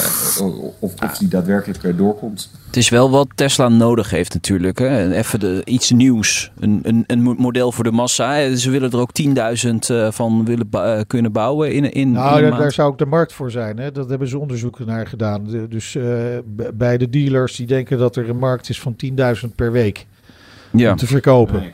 of, 0.78 0.92
of 1.02 1.18
die 1.18 1.28
daadwerkelijk 1.28 1.84
eh, 1.84 1.96
doorkomt. 1.96 2.50
Het 2.66 2.76
is 2.76 2.88
wel 2.88 3.10
wat 3.10 3.28
Tesla 3.34 3.68
nodig 3.68 4.10
heeft 4.10 4.34
natuurlijk. 4.34 4.78
Hè. 4.78 5.12
Even 5.12 5.40
de, 5.40 5.62
iets 5.64 5.90
nieuws. 5.90 6.50
Een, 6.60 6.80
een, 6.82 7.04
een 7.06 7.22
mo- 7.22 7.34
model 7.38 7.72
voor 7.72 7.84
de 7.84 7.92
massa. 7.92 8.34
Hè. 8.34 8.56
Ze 8.56 8.70
willen 8.70 8.90
er 8.90 8.98
ook 8.98 9.10
10.000 9.22 9.30
eh, 9.88 10.10
van 10.10 10.44
willen 10.44 10.66
eh, 10.70 11.00
kunnen 11.06 11.32
bouwen 11.32 11.72
in, 11.72 11.92
in, 11.92 12.12
Nou, 12.12 12.42
in 12.44 12.50
daar, 12.50 12.72
zou 12.72 12.88
ook 12.90 12.98
de 12.98 13.06
markt 13.06 13.32
voor 13.32 13.50
zijn. 13.50 13.78
Hè? 13.78 13.92
Dat 13.92 14.08
hebben 14.08 14.28
ze 14.28 14.38
onderzoek 14.38 14.84
naar 14.86 15.06
gedaan. 15.06 15.44
De- 15.46 15.68
dus 15.68 15.94
eh, 15.94 16.04
bij 16.74 16.98
de 16.98 17.10
dealers 17.10 17.56
die 17.56 17.66
denken 17.66 17.98
dat 17.98 18.16
er 18.16 18.28
een 18.28 18.38
markt 18.38 18.68
is 18.68 18.80
van 18.80 18.96
10.000 19.44 19.54
per 19.54 19.72
week 19.72 20.06
Ja. 20.70 20.90
om 20.90 20.96
te 20.96 21.06
verkopen. 21.06 21.60
Nee. 21.60 21.72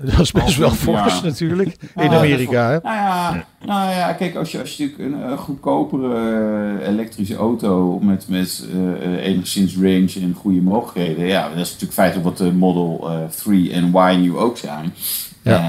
Dat 0.00 0.20
is 0.20 0.32
best 0.32 0.56
wel 0.56 0.68
Ja. 0.68 0.74
fors 0.74 1.22
natuurlijk 1.22 1.68
in 1.96 2.10
Ja, 2.10 2.16
Amerika. 2.16 2.70
Hè? 2.70 2.78
Nou 2.82 2.96
ja, 2.96 3.44
nou 3.64 3.90
ja, 3.90 4.12
kijk, 4.12 4.34
als 4.36 4.52
je, 4.52 4.60
als 4.60 4.76
je 4.76 4.82
natuurlijk 4.84 5.14
een, 5.24 5.30
een 5.30 5.38
goedkopere 5.38 6.14
eh, 6.80 6.88
elektrische 6.88 7.36
auto 7.36 7.98
met, 8.02 8.28
met 8.28 8.66
eh, 8.72 9.04
eh, 9.14 9.24
enigszins 9.26 9.74
range 9.76 10.12
en 10.20 10.34
goede 10.40 10.60
mogelijkheden, 10.60 11.26
ja, 11.26 11.48
dat 11.48 11.58
is 11.58 11.66
natuurlijk 11.66 11.92
feitelijk 11.92 12.28
wat 12.28 12.38
de 12.38 12.52
Model 12.52 13.10
eh 13.10 13.24
3 13.42 13.72
en 13.72 13.92
Y 13.94 14.16
nu 14.16 14.36
ook 14.36 14.56
zijn. 14.58 14.94
Ja. 15.42 15.60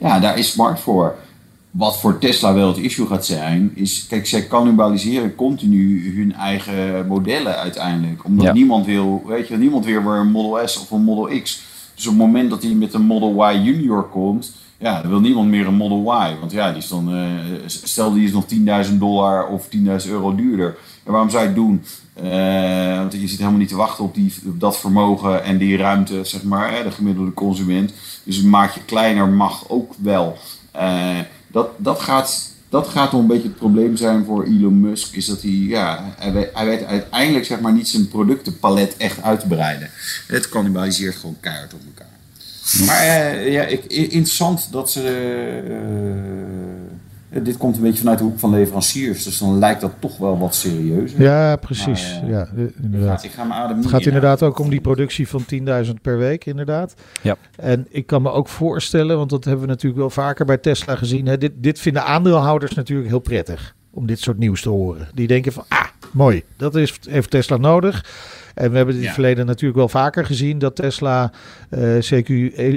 ja, 0.00 0.18
daar 0.20 0.38
is 0.38 0.54
markt 0.54 0.80
voor. 0.80 1.14
Wat 1.70 2.00
voor 2.00 2.18
Tesla 2.18 2.54
wel 2.54 2.68
het 2.68 2.76
issue 2.76 3.06
gaat 3.06 3.26
zijn, 3.26 3.70
is, 3.74 4.06
kijk, 4.06 4.26
zij 4.26 4.46
cannibaliseren 4.46 5.34
continu 5.34 6.14
hun 6.16 6.34
eigen 6.34 7.06
modellen 7.06 7.56
uiteindelijk. 7.56 8.24
Omdat 8.24 8.46
Ja. 8.46 8.52
niemand 8.52 8.86
wil, 8.86 9.22
weet 9.26 9.48
je, 9.48 9.56
niemand 9.56 9.84
weer 9.84 10.04
weer 10.04 10.16
een 10.16 10.30
Model 10.30 10.68
S 10.68 10.80
of 10.80 10.90
een 10.90 11.02
Model 11.02 11.40
X. 11.42 11.62
Dus 11.98 12.06
op 12.06 12.12
het 12.12 12.22
moment 12.26 12.50
dat 12.50 12.62
hij 12.62 12.72
met 12.72 12.94
een 12.94 13.02
Model 13.02 13.50
Y 13.50 13.58
Junior 13.62 14.08
komt, 14.08 14.52
ja, 14.76 15.00
dan 15.00 15.10
wil 15.10 15.20
niemand 15.20 15.48
meer 15.48 15.66
een 15.66 15.74
Model 15.74 16.14
Y. 16.14 16.38
Want 16.40 16.52
ja, 16.52 16.68
die 16.68 16.82
is 16.82 16.88
dan, 16.88 17.14
eh, 17.14 17.26
stel 17.66 18.12
die 18.12 18.24
is 18.24 18.32
nog 18.32 18.44
10.000 18.46 18.98
dollar 18.98 19.46
of 19.46 19.68
10.000 19.68 20.12
euro 20.12 20.34
duurder. 20.34 20.76
En 21.04 21.12
waarom 21.12 21.30
zou 21.30 21.42
je 21.42 21.48
het 21.48 21.56
doen? 21.56 21.82
Eh, 22.14 22.96
want 22.96 23.12
je 23.12 23.28
zit 23.28 23.38
helemaal 23.38 23.58
niet 23.58 23.68
te 23.68 23.76
wachten 23.76 24.04
op, 24.04 24.14
die, 24.14 24.34
dat 24.44 24.78
vermogen 24.78 25.44
en 25.44 25.58
die 25.58 25.76
ruimte, 25.76 26.24
zeg 26.24 26.42
maar, 26.42 26.72
hè, 26.72 26.82
de 26.82 26.90
gemiddelde 26.90 27.34
consument. 27.34 27.92
Dus 28.24 28.36
een 28.36 28.50
maatje 28.50 28.80
kleiner 28.84 29.28
mag 29.28 29.68
ook 29.68 29.94
wel. 29.98 30.36
Eh, 30.70 31.18
dat, 31.46 31.68
dat, 31.76 32.00
gaat, 32.00 32.54
dat 32.68 32.88
gaat 32.88 33.12
nog 33.12 33.20
een 33.20 33.26
beetje 33.26 33.48
het 33.48 33.56
probleem 33.56 33.96
zijn 33.96 34.24
voor 34.24 34.44
Elon 34.44 34.80
Musk. 34.80 35.14
Is 35.14 35.26
dat 35.26 35.42
hij, 35.42 35.50
ja, 35.50 36.14
hij 36.18 36.32
weet, 36.66 36.84
uiteindelijk 36.84 37.44
zeg 37.44 37.60
maar, 37.60 37.72
niet 37.72 37.88
zijn 37.88 38.08
productenpalet 38.08 38.96
echt 38.96 39.22
uit 39.22 39.40
te 39.40 39.46
breiden. 39.46 39.90
Het 40.26 40.48
cannibaliseert 40.48 41.16
gewoon 41.16 41.36
keihard 41.40 41.74
op 41.74 41.80
elkaar. 41.86 42.06
Maar 42.86 43.02
eh, 43.02 43.52
ja, 43.52 43.62
ik, 43.62 43.84
interessant 43.86 44.68
dat 44.70 44.90
ze. 44.90 45.02
eh, 45.68 46.67
dit 47.30 47.56
komt 47.56 47.76
een 47.76 47.82
beetje 47.82 47.98
vanuit 47.98 48.18
de 48.18 48.24
hoek 48.24 48.38
van 48.38 48.50
leveranciers. 48.50 49.24
Dus 49.24 49.38
dan 49.38 49.58
lijkt 49.58 49.80
dat 49.80 49.92
toch 49.98 50.16
wel 50.16 50.38
wat 50.38 50.54
serieuzer. 50.54 51.22
Ja, 51.22 51.56
precies. 51.56 52.14
Maar, 52.14 52.22
eh, 52.22 52.30
ja, 52.30 52.48
eh, 52.56 52.62
Ik 52.62 52.72
ga, 52.74 52.82
inderdaad. 52.82 53.24
ik 53.24 53.30
ga 53.30 53.44
mijn 53.44 53.60
adem 53.60 53.76
Het 53.76 53.86
gaat 53.86 54.00
in 54.00 54.06
inderdaad 54.06 54.42
ook 54.42 54.58
om 54.58 54.70
die 54.70 54.80
productie 54.80 55.28
van 55.28 55.44
10.000 55.44 56.00
per 56.02 56.18
week, 56.18 56.46
inderdaad. 56.46 56.94
Ja. 57.22 57.36
En 57.56 57.86
ik 57.88 58.06
kan 58.06 58.22
me 58.22 58.30
ook 58.30 58.48
voorstellen, 58.48 59.16
want 59.16 59.30
dat 59.30 59.44
hebben 59.44 59.62
we 59.62 59.70
natuurlijk 59.70 60.00
wel 60.00 60.10
vaker 60.10 60.44
bij 60.44 60.58
Tesla 60.58 60.96
gezien. 60.96 61.26
Hè, 61.26 61.38
dit, 61.38 61.52
dit 61.56 61.80
vinden 61.80 62.04
aandeelhouders 62.04 62.74
natuurlijk 62.74 63.08
heel 63.08 63.18
prettig 63.18 63.76
om 63.90 64.06
dit 64.06 64.20
soort 64.20 64.38
nieuws 64.38 64.62
te 64.62 64.68
horen. 64.68 65.08
Die 65.14 65.26
denken 65.26 65.52
van, 65.52 65.64
ah, 65.68 65.84
mooi, 66.12 66.42
dat 66.56 66.74
is, 66.74 66.98
heeft 67.08 67.30
Tesla 67.30 67.56
nodig. 67.56 68.04
En 68.58 68.70
we 68.70 68.76
hebben 68.76 68.94
dit 68.94 69.02
Ja. 69.02 69.08
het 69.10 69.18
verleden 69.18 69.46
natuurlijk 69.46 69.78
wel 69.78 69.88
vaker 69.88 70.24
gezien 70.26 70.58
dat 70.58 70.76
Tesla, 70.76 71.32
eh 71.70 71.80
CQ 71.98 72.28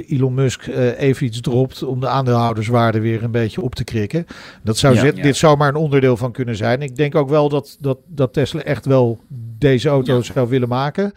Elon 0.08 0.34
Musk, 0.34 0.66
eh, 0.66 1.00
even 1.00 1.26
iets 1.26 1.40
dropt 1.40 1.82
om 1.82 2.00
de 2.00 2.08
aandeelhouderswaarde 2.08 3.00
weer 3.00 3.22
een 3.22 3.30
beetje 3.30 3.60
op 3.62 3.74
te 3.74 3.84
krikken. 3.84 4.26
Dat 4.62 4.78
zou 4.78 4.94
Ja. 4.94 5.00
zit- 5.00 5.16
Ja. 5.16 5.22
dit 5.22 5.36
zou 5.36 5.56
maar 5.56 5.68
een 5.68 5.74
onderdeel 5.74 6.16
van 6.16 6.32
kunnen 6.32 6.56
zijn. 6.56 6.82
Ik 6.82 6.96
denk 6.96 7.14
ook 7.14 7.28
wel 7.28 7.48
dat, 7.48 7.76
dat, 7.80 7.98
dat 8.06 8.32
Tesla 8.32 8.60
echt 8.62 8.86
wel 8.86 9.20
deze 9.58 9.88
auto's 9.88 10.26
zou 10.26 10.48
willen 10.48 10.68
maken. 10.68 11.12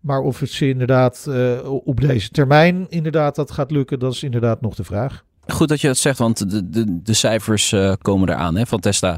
Maar 0.00 0.20
of 0.20 0.40
het 0.40 0.50
ze 0.50 0.68
inderdaad 0.68 1.26
eh, 1.28 1.52
op 1.84 2.00
deze 2.00 2.28
termijn 2.30 2.86
inderdaad 2.88 3.34
dat 3.34 3.50
gaat 3.50 3.70
lukken, 3.70 3.98
dat 3.98 4.12
is 4.12 4.22
inderdaad 4.22 4.60
nog 4.60 4.74
de 4.74 4.84
vraag. 4.84 5.24
Goed 5.46 5.68
dat 5.68 5.80
je 5.80 5.86
dat 5.86 5.96
zegt, 5.96 6.18
want 6.18 6.50
de, 6.50 6.70
de, 6.70 7.02
de 7.02 7.14
cijfers 7.14 7.74
komen 8.02 8.28
eraan 8.28 8.56
hè, 8.56 8.66
van 8.66 8.80
Tesla. 8.80 9.16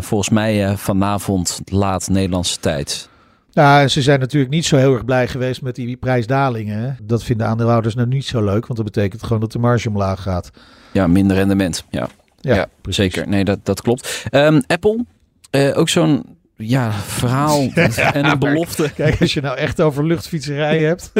Volgens 0.00 0.28
mij 0.30 0.76
vanavond 0.76 1.60
laat 1.64 2.08
Nederlandse 2.08 2.58
tijd. 2.60 3.08
Nou, 3.54 3.82
en 3.82 3.90
ze 3.90 4.02
zijn 4.02 4.20
natuurlijk 4.20 4.52
niet 4.52 4.64
zo 4.64 4.76
heel 4.76 4.92
erg 4.92 5.04
blij 5.04 5.28
geweest 5.28 5.62
met 5.62 5.74
die 5.74 5.96
prijsdalingen. 5.96 6.78
hè. 6.78 6.90
Dat 7.02 7.22
vinden 7.22 7.46
aandeelhouders 7.46 7.94
nou 7.94 8.08
niet 8.08 8.24
zo 8.24 8.44
leuk, 8.44 8.66
want 8.66 8.76
dat 8.76 8.84
betekent 8.92 9.22
gewoon 9.22 9.40
dat 9.40 9.52
de 9.52 9.58
marge 9.58 9.88
omlaag 9.88 10.22
gaat. 10.22 10.50
Ja, 10.92 11.06
minder 11.06 11.36
rendement. 11.36 11.84
Ja, 11.90 12.08
Ja, 12.40 12.66
zeker. 12.88 13.28
Nee, 13.28 13.44
dat, 13.44 13.58
dat 13.62 13.82
klopt. 13.82 14.26
Ehm, 14.30 14.60
Apple, 14.66 15.04
eh, 15.50 15.78
ook 15.78 15.88
zo'n 15.88 16.24
ja, 16.56 16.92
verhaal 16.92 17.68
en 18.12 18.24
een 18.24 18.38
belofte. 18.38 18.90
Kijk, 18.94 19.20
als 19.20 19.34
je 19.34 19.40
nou 19.40 19.56
echt 19.56 19.80
over 19.80 20.06
luchtfietserij 20.06 20.78
hebt, 20.88 21.12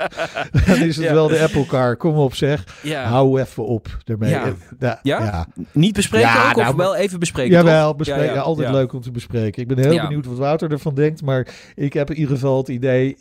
dan 0.66 0.76
is 0.76 0.96
het 0.96 1.04
Ja. 1.04 1.12
wel 1.12 1.28
de 1.28 1.40
Apple 1.40 1.66
Car. 1.66 1.96
Kom 1.96 2.16
op 2.16 2.34
zeg. 2.34 2.80
Ja. 2.82 3.04
Hou 3.04 3.40
even 3.40 3.66
op 3.66 3.98
ermee. 4.04 4.30
Ja. 5.02 5.20
Eh? 5.20 5.40
Niet 5.72 5.94
bespreken 5.94 6.44
ook, 6.44 6.56
of 6.56 6.62
nou, 6.62 6.76
wel 6.76 6.96
even 6.96 7.18
bespreken? 7.18 7.52
Jawel, 7.52 7.94
bespreken. 7.94 8.42
Altijd 8.42 8.70
leuk 8.70 8.92
om 8.92 9.00
te 9.00 9.10
bespreken. 9.10 9.62
Ik 9.62 9.68
ben 9.68 9.78
heel 9.78 10.00
benieuwd 10.00 10.26
wat 10.26 10.38
Wouter 10.38 10.70
ervan 10.70 10.94
denkt. 10.94 11.22
Maar 11.22 11.46
ik 11.74 11.92
heb 11.92 12.10
in 12.10 12.16
ieder 12.16 12.34
geval 12.34 12.56
het 12.58 12.68
idee. 12.68 13.16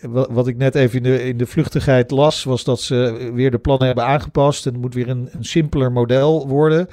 wat, 0.00 0.28
wat 0.30 0.46
ik 0.46 0.56
net 0.56 0.74
even 0.74 0.96
in 0.96 1.02
de, 1.02 1.24
in 1.24 1.36
de 1.36 1.46
vluchtigheid 1.46 2.10
las. 2.10 2.44
Was 2.44 2.64
dat 2.64 2.80
ze 2.80 3.30
weer 3.34 3.50
de 3.50 3.58
plannen 3.58 3.86
hebben 3.86 4.04
aangepast. 4.04 4.66
En 4.66 4.72
het 4.72 4.80
moet 4.80 4.94
weer 4.94 5.08
een, 5.08 5.28
een 5.32 5.44
simpeler 5.44 5.92
model 5.92 6.48
worden. 6.48 6.88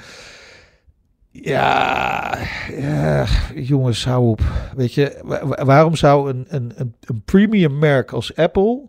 Ja, 1.42 2.38
ja, 2.78 3.26
jongens, 3.54 4.04
hou 4.04 4.28
op. 4.28 4.40
Weet 4.76 4.94
je, 4.94 5.18
wa- 5.24 5.46
wa- 5.46 5.64
waarom 5.64 5.96
zou 5.96 6.30
een, 6.30 6.44
een, 6.48 6.72
een, 6.76 7.22
premium 7.24 7.78
merk 7.78 8.12
als 8.12 8.36
Apple 8.36 8.80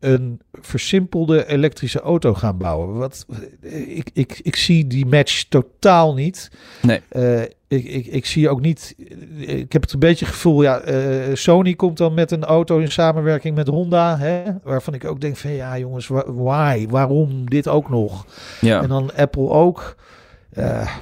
een 0.00 0.40
versimpelde 0.52 1.46
elektrische 1.46 2.00
auto 2.00 2.34
gaan 2.34 2.58
bouwen? 2.58 2.94
Wat, 2.94 3.26
ik, 3.86 4.10
ik, 4.12 4.40
ik 4.42 4.56
zie 4.56 4.86
die 4.86 5.06
match 5.06 5.42
totaal 5.48 6.14
niet. 6.14 6.50
Nee. 6.82 7.00
Eh, 7.08 7.42
ik, 7.42 7.84
ik, 7.84 8.06
ik 8.06 8.26
zie 8.26 8.48
ook 8.48 8.60
niet. 8.60 8.94
Ik 9.36 9.72
heb 9.72 9.82
het 9.82 9.92
een 9.92 9.98
beetje 9.98 10.26
gevoel. 10.26 10.62
Ja, 10.62 10.78
eh, 10.80 11.34
Sony 11.34 11.74
komt 11.74 11.96
dan 11.96 12.14
met 12.14 12.30
een 12.30 12.44
auto 12.44 12.78
in 12.78 12.90
samenwerking 12.92 13.54
met 13.54 13.68
Honda. 13.68 14.18
Hè, 14.18 14.42
waarvan 14.62 14.94
ik 14.94 15.04
ook 15.04 15.20
denk: 15.20 15.36
van 15.36 15.50
ja, 15.50 15.78
jongens, 15.78 16.06
why? 16.26 16.86
Waarom 16.88 17.50
dit 17.50 17.68
ook 17.68 17.88
nog? 17.90 18.26
Ja. 18.60 18.82
En 18.82 18.88
dan 18.88 19.10
Apple 19.16 19.48
ook. 19.48 19.96
Eh, 20.50 20.96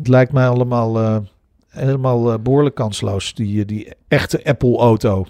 het 0.00 0.08
lijkt 0.08 0.32
mij 0.32 0.48
allemaal 0.48 0.98
eh, 0.98 1.16
helemaal 1.68 2.32
eh, 2.32 2.38
behoorlijk 2.38 2.74
kansloos, 2.74 3.34
die, 3.34 3.64
die 3.64 3.92
echte 4.08 4.44
Apple-auto. 4.44 5.24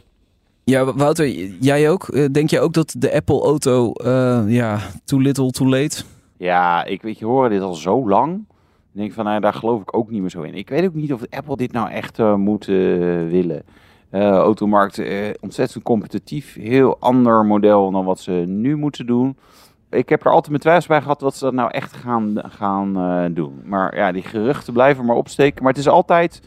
Ja, 0.65 0.95
Wouter, 0.95 1.29
jij 1.61 1.91
ook? 1.91 2.09
Eh, 2.09 2.25
Denk 2.33 2.51
je 2.51 2.61
ook 2.61 2.73
dat 2.73 2.95
de 2.99 3.15
Apple-auto, 3.15 3.93
eh, 3.93 4.43
ja, 4.47 4.79
too 5.05 5.21
little, 5.21 5.51
too 5.51 5.69
late? 5.69 6.03
Ja, 6.37 6.85
ik 6.85 7.03
weet 7.03 7.19
je, 7.19 7.25
horen 7.25 7.51
dit 7.51 7.61
al 7.61 7.75
zo 7.75 8.09
lang. 8.09 8.45
Ik 8.93 9.01
denk 9.01 9.13
van, 9.13 9.25
nou, 9.25 9.41
daar 9.41 9.55
geloof 9.55 9.81
ik 9.81 9.97
ook 9.97 10.11
niet 10.11 10.21
meer 10.21 10.31
zo 10.31 10.43
in. 10.43 10.55
Ik 10.55 10.69
weet 10.69 10.85
ook 10.85 10.95
niet 10.95 11.13
of 11.13 11.23
Apple 11.31 11.57
dit 11.57 11.73
nou 11.73 11.91
echt 11.91 12.19
eh, 12.19 12.35
moet 12.35 12.69
eh, 12.69 12.75
willen. 13.29 13.63
Eh 14.11 14.31
automarkt 14.31 14.99
eh, 14.99 15.29
ontzettend 15.41 15.85
competitief. 15.85 16.55
Heel 16.55 16.97
ander 16.99 17.45
model 17.47 17.91
dan 17.91 18.05
wat 18.05 18.21
ze 18.21 18.33
nu 18.33 18.77
moeten 18.77 19.07
doen. 19.07 19.37
Ik 19.91 20.09
heb 20.09 20.21
er 20.25 20.31
altijd 20.31 20.49
mijn 20.49 20.61
twijfels 20.61 20.87
bij 20.87 21.01
gehad 21.01 21.21
wat 21.21 21.37
ze 21.37 21.45
dat 21.45 21.55
nou 21.55 21.71
echt 21.71 21.97
gaan, 21.97 22.35
gaan 22.49 22.97
eh, 22.97 23.25
doen. 23.35 23.61
Maar 23.65 23.97
ja, 23.97 24.13
die 24.13 24.23
geruchten 24.23 24.73
blijven 24.73 25.05
maar 25.05 25.17
opsteken. 25.17 25.63
Maar 25.63 25.73
het 25.73 25.81
is 25.81 25.89
altijd, 25.89 26.41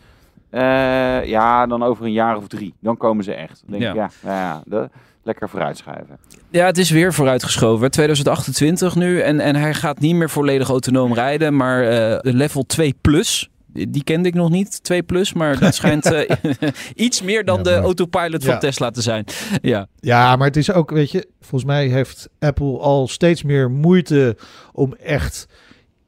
eh, 0.49 1.25
ja, 1.25 1.67
dan 1.67 1.83
over 1.83 2.05
een 2.05 2.11
jaar 2.11 2.37
of 2.37 2.47
drie. 2.47 2.73
Dan 2.79 2.97
komen 2.97 3.23
ze 3.23 3.33
echt. 3.33 3.63
Dan 3.67 3.79
denk 3.79 3.91
ik, 3.91 3.95
Ja. 3.97 4.09
ja, 4.23 4.29
ja, 4.31 4.39
ja 4.41 4.61
de- 4.65 4.89
lekker 5.23 5.49
vooruitschuiven. 5.49 6.17
Ja, 6.49 6.65
het 6.65 6.77
is 6.77 6.89
weer 6.89 7.13
vooruitgeschoven. 7.13 7.91
2028 7.91 8.95
nu. 8.95 9.19
En, 9.19 9.39
en 9.39 9.55
hij 9.55 9.73
gaat 9.73 9.99
niet 9.99 10.15
meer 10.15 10.29
volledig 10.29 10.69
autonoom 10.69 11.13
rijden, 11.13 11.55
maar 11.55 11.83
eh, 11.83 12.17
level 12.33 12.63
2 12.65 12.95
plus. 13.01 13.49
Die 13.73 14.03
kende 14.03 14.27
ik 14.27 14.33
nog 14.33 14.49
niet, 14.49 14.83
2 14.83 15.03
plus, 15.03 15.33
maar 15.33 15.59
dat 15.59 15.75
schijnt 15.75 16.05
eh, 16.13 16.35
iets 16.95 17.21
meer 17.21 17.45
dan 17.45 17.57
Ja, 17.57 17.63
de 17.63 17.75
autopilot 17.75 18.43
van 18.43 18.53
Ja. 18.53 18.59
Tesla 18.59 18.91
te 18.91 19.01
zijn. 19.01 19.25
Ja, 19.61 19.87
Ja, 19.99 20.35
maar 20.35 20.47
het 20.47 20.57
is 20.57 20.71
ook, 20.71 20.91
weet 20.91 21.11
je, 21.11 21.27
volgens 21.39 21.63
mij 21.63 21.87
heeft 21.87 22.29
Apple 22.39 22.77
al 22.79 23.07
steeds 23.07 23.43
meer 23.43 23.71
moeite 23.71 24.37
om 24.71 24.93
echt 24.93 25.47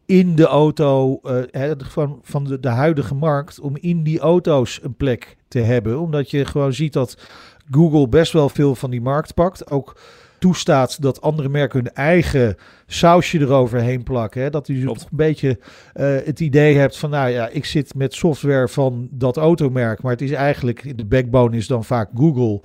in 0.06 0.36
de 0.36 0.46
auto, 0.46 1.20
hè, 1.52 1.72
van, 1.78 2.20
van 2.24 2.44
de, 2.44 2.60
de 2.60 2.68
huidige 2.68 3.16
markt, 3.16 3.60
om 3.60 3.78
in 3.78 4.04
die 4.04 4.20
auto's 4.20 4.80
een 4.84 4.96
plek 4.96 5.38
te 5.48 5.60
hebben. 5.60 6.00
Omdat 6.00 6.32
je 6.32 6.46
gewoon 6.46 6.74
ziet 6.74 6.94
dat 6.94 7.18
Google 7.72 8.08
best 8.08 8.32
wel 8.34 8.50
veel 8.50 8.76
van 8.76 8.90
die 8.90 9.02
markt 9.02 9.34
pakt. 9.34 9.72
Ook 9.72 9.98
toestaat 10.40 11.02
dat 11.02 11.22
andere 11.22 11.50
merken 11.50 11.80
hun 11.80 11.94
eigen 11.94 12.56
sausje 12.88 13.40
eroverheen 13.40 14.04
plakken. 14.04 14.42
Hè? 14.42 14.50
Dat 14.50 14.68
je 14.68 14.74
dus 14.74 14.84
Klopt. 14.84 15.02
een 15.02 15.08
beetje 15.12 15.60
eh, 15.94 16.16
het 16.26 16.40
idee 16.40 16.78
hebt 16.78 16.98
van, 16.98 17.10
nou 17.10 17.30
ja, 17.30 17.48
ik 17.48 17.66
zit 17.66 17.96
met 17.96 18.14
software 18.14 18.68
van 18.68 19.08
dat 19.12 19.38
automerk, 19.38 20.02
maar 20.02 20.12
het 20.12 20.22
is 20.22 20.32
eigenlijk, 20.32 20.98
de 20.98 21.06
backbone 21.06 21.58
is 21.58 21.68
dan 21.68 21.84
vaak 21.84 22.10
Google. 22.16 22.62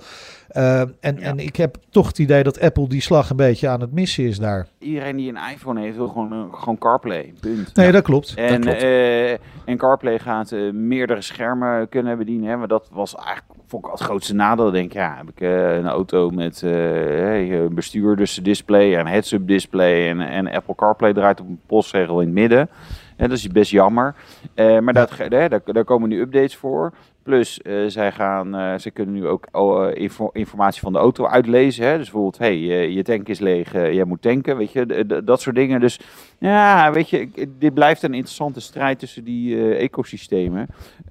Eh, 0.47 0.79
en, 0.81 1.17
en 1.19 1.39
ik 1.39 1.55
heb 1.55 1.77
toch 1.89 2.07
het 2.07 2.19
idee 2.19 2.43
dat 2.43 2.59
Apple 2.59 2.87
die 2.87 3.01
slag 3.01 3.29
een 3.29 3.35
beetje 3.35 3.67
aan 3.67 3.81
het 3.81 3.91
missen 3.91 4.23
is 4.23 4.39
daar. 4.39 4.67
Iedereen 4.79 5.15
die 5.15 5.29
een 5.29 5.51
iPhone 5.53 5.81
heeft, 5.81 5.95
wil 5.95 6.07
gewoon, 6.07 6.31
eh, 6.31 6.59
gewoon 6.59 6.77
CarPlay. 6.77 7.33
Punt. 7.39 7.75
Nee, 7.75 7.91
dat 7.91 8.03
klopt. 8.03 8.35
dat 8.35 8.49
En, 8.49 8.61
klopt. 8.61 8.81
eh, 8.83 9.31
en 9.31 9.77
CarPlay 9.77 10.19
gaat 10.19 10.51
meerdere 10.73 11.21
schermen 11.21 11.89
kunnen 11.89 12.17
bedienen. 12.17 12.49
Hè, 12.49 12.57
maar 12.57 12.67
dat 12.67 12.89
was 12.91 13.15
eigenlijk 13.15 13.50
vond 13.71 13.85
ik 13.85 13.91
het 13.91 13.99
grootste 13.99 14.35
nadeel. 14.35 14.67
Ik 14.67 14.73
denk, 14.73 14.93
ja, 14.93 15.15
heb 15.17 15.29
ik 15.29 15.41
eh, 15.41 15.75
een 15.75 15.87
auto 15.87 16.29
met 16.29 16.61
hey, 16.61 17.51
een 17.51 17.75
bestuurdersdisplay, 17.75 18.99
een 18.99 19.07
heads-up 19.07 19.47
display 19.47 20.09
en, 20.09 20.19
en 20.19 20.51
Apple 20.51 20.75
CarPlay 20.75 21.13
draait 21.13 21.39
op 21.39 21.47
een 21.47 21.59
postregel 21.65 22.19
in 22.19 22.25
het 22.25 22.35
midden. 22.35 22.69
En 23.21 23.29
dat 23.29 23.37
is 23.37 23.47
best 23.47 23.71
jammer. 23.71 24.15
Eh, 24.53 24.79
maar 24.79 24.93
dat, 24.93 25.11
daar 25.65 25.83
komen 25.83 26.09
nu 26.09 26.19
updates 26.19 26.55
voor. 26.55 26.93
Plus, 27.23 27.61
eh, 27.61 27.73
zij, 27.87 28.11
gaan, 28.11 28.55
eh, 28.55 28.73
zij 28.77 28.91
kunnen 28.91 29.13
nu 29.15 29.27
ook 29.27 29.47
oh, 29.51 29.87
eh, 29.89 29.95
info- 30.01 30.29
informatie 30.33 30.81
van 30.81 30.93
de 30.93 30.99
auto 30.99 31.25
uitlezen. 31.27 31.85
Hè? 31.85 31.91
Dus 31.97 32.03
bijvoorbeeld, 32.03 32.37
hey, 32.37 32.57
je, 32.57 32.93
je 32.93 33.03
tank 33.03 33.27
is 33.27 33.39
leeg, 33.39 33.71
jij 33.71 34.03
moet 34.03 34.21
tanken, 34.21 34.57
weet 34.57 34.71
je, 34.71 35.21
dat 35.25 35.41
soort 35.41 35.55
dingen. 35.55 35.79
Dus 35.79 35.99
ja, 36.39 36.91
weet 36.91 37.09
je, 37.09 37.29
dit 37.59 37.73
blijft 37.73 38.03
een 38.03 38.13
interessante 38.13 38.59
strijd 38.61 38.99
tussen 38.99 39.23
die 39.23 39.75
ecosystemen. 39.75 40.67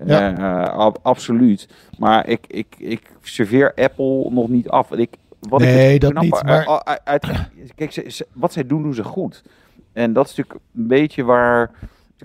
Ja. 0.06 0.62
Ab- 0.64 0.98
absoluut. 1.02 1.68
Maar 1.98 2.28
ik, 2.28 2.44
ik, 2.46 2.74
ik 2.78 3.02
serveer 3.22 3.72
Apple 3.74 4.30
nog 4.30 4.48
niet 4.48 4.68
af. 4.68 4.92
Ik, 4.92 5.10
wat 5.48 5.60
Nee, 5.60 5.94
ik 5.94 6.00
dat 6.00 6.10
knap- 6.10 6.22
niet, 6.22 6.42
maar- 6.42 6.66
uit- 6.66 6.84
uit- 6.84 7.00
uit- 7.04 7.74
kijk, 7.74 7.92
ze- 7.92 8.04
ze- 8.08 8.26
wat 8.32 8.52
zij 8.52 8.66
doen, 8.66 8.82
doen 8.82 8.94
ze 8.94 9.04
goed. 9.04 9.42
En 9.92 10.12
dat 10.12 10.28
is 10.28 10.34
natuurlijk 10.36 10.64
een 10.76 10.86
beetje 10.86 11.24
waar 11.24 11.70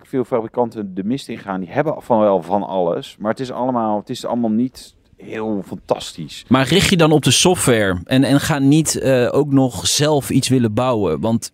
veel 0.03 0.23
fabrikanten 0.23 0.95
de 0.95 1.03
mist 1.03 1.27
in 1.27 1.37
gaan. 1.37 1.59
Die 1.59 1.71
hebben 1.71 1.95
van 1.97 2.19
wel 2.19 2.41
van 2.41 2.63
alles. 2.63 3.15
Maar 3.19 3.31
het 3.31 3.39
is 3.39 3.51
allemaal, 3.51 3.99
het 3.99 4.09
is 4.09 4.25
allemaal 4.25 4.49
niet 4.49 4.95
heel 5.17 5.63
fantastisch. 5.65 6.45
Maar 6.47 6.67
richt 6.67 6.89
je 6.89 6.97
dan 6.97 7.11
op 7.11 7.23
de 7.23 7.31
software 7.31 8.01
en, 8.03 8.23
en 8.23 8.39
ga 8.39 8.59
niet 8.59 8.99
eh, 8.99 9.27
ook 9.31 9.51
nog 9.51 9.87
zelf 9.87 10.29
iets 10.29 10.47
willen 10.47 10.73
bouwen. 10.73 11.19
Want 11.19 11.51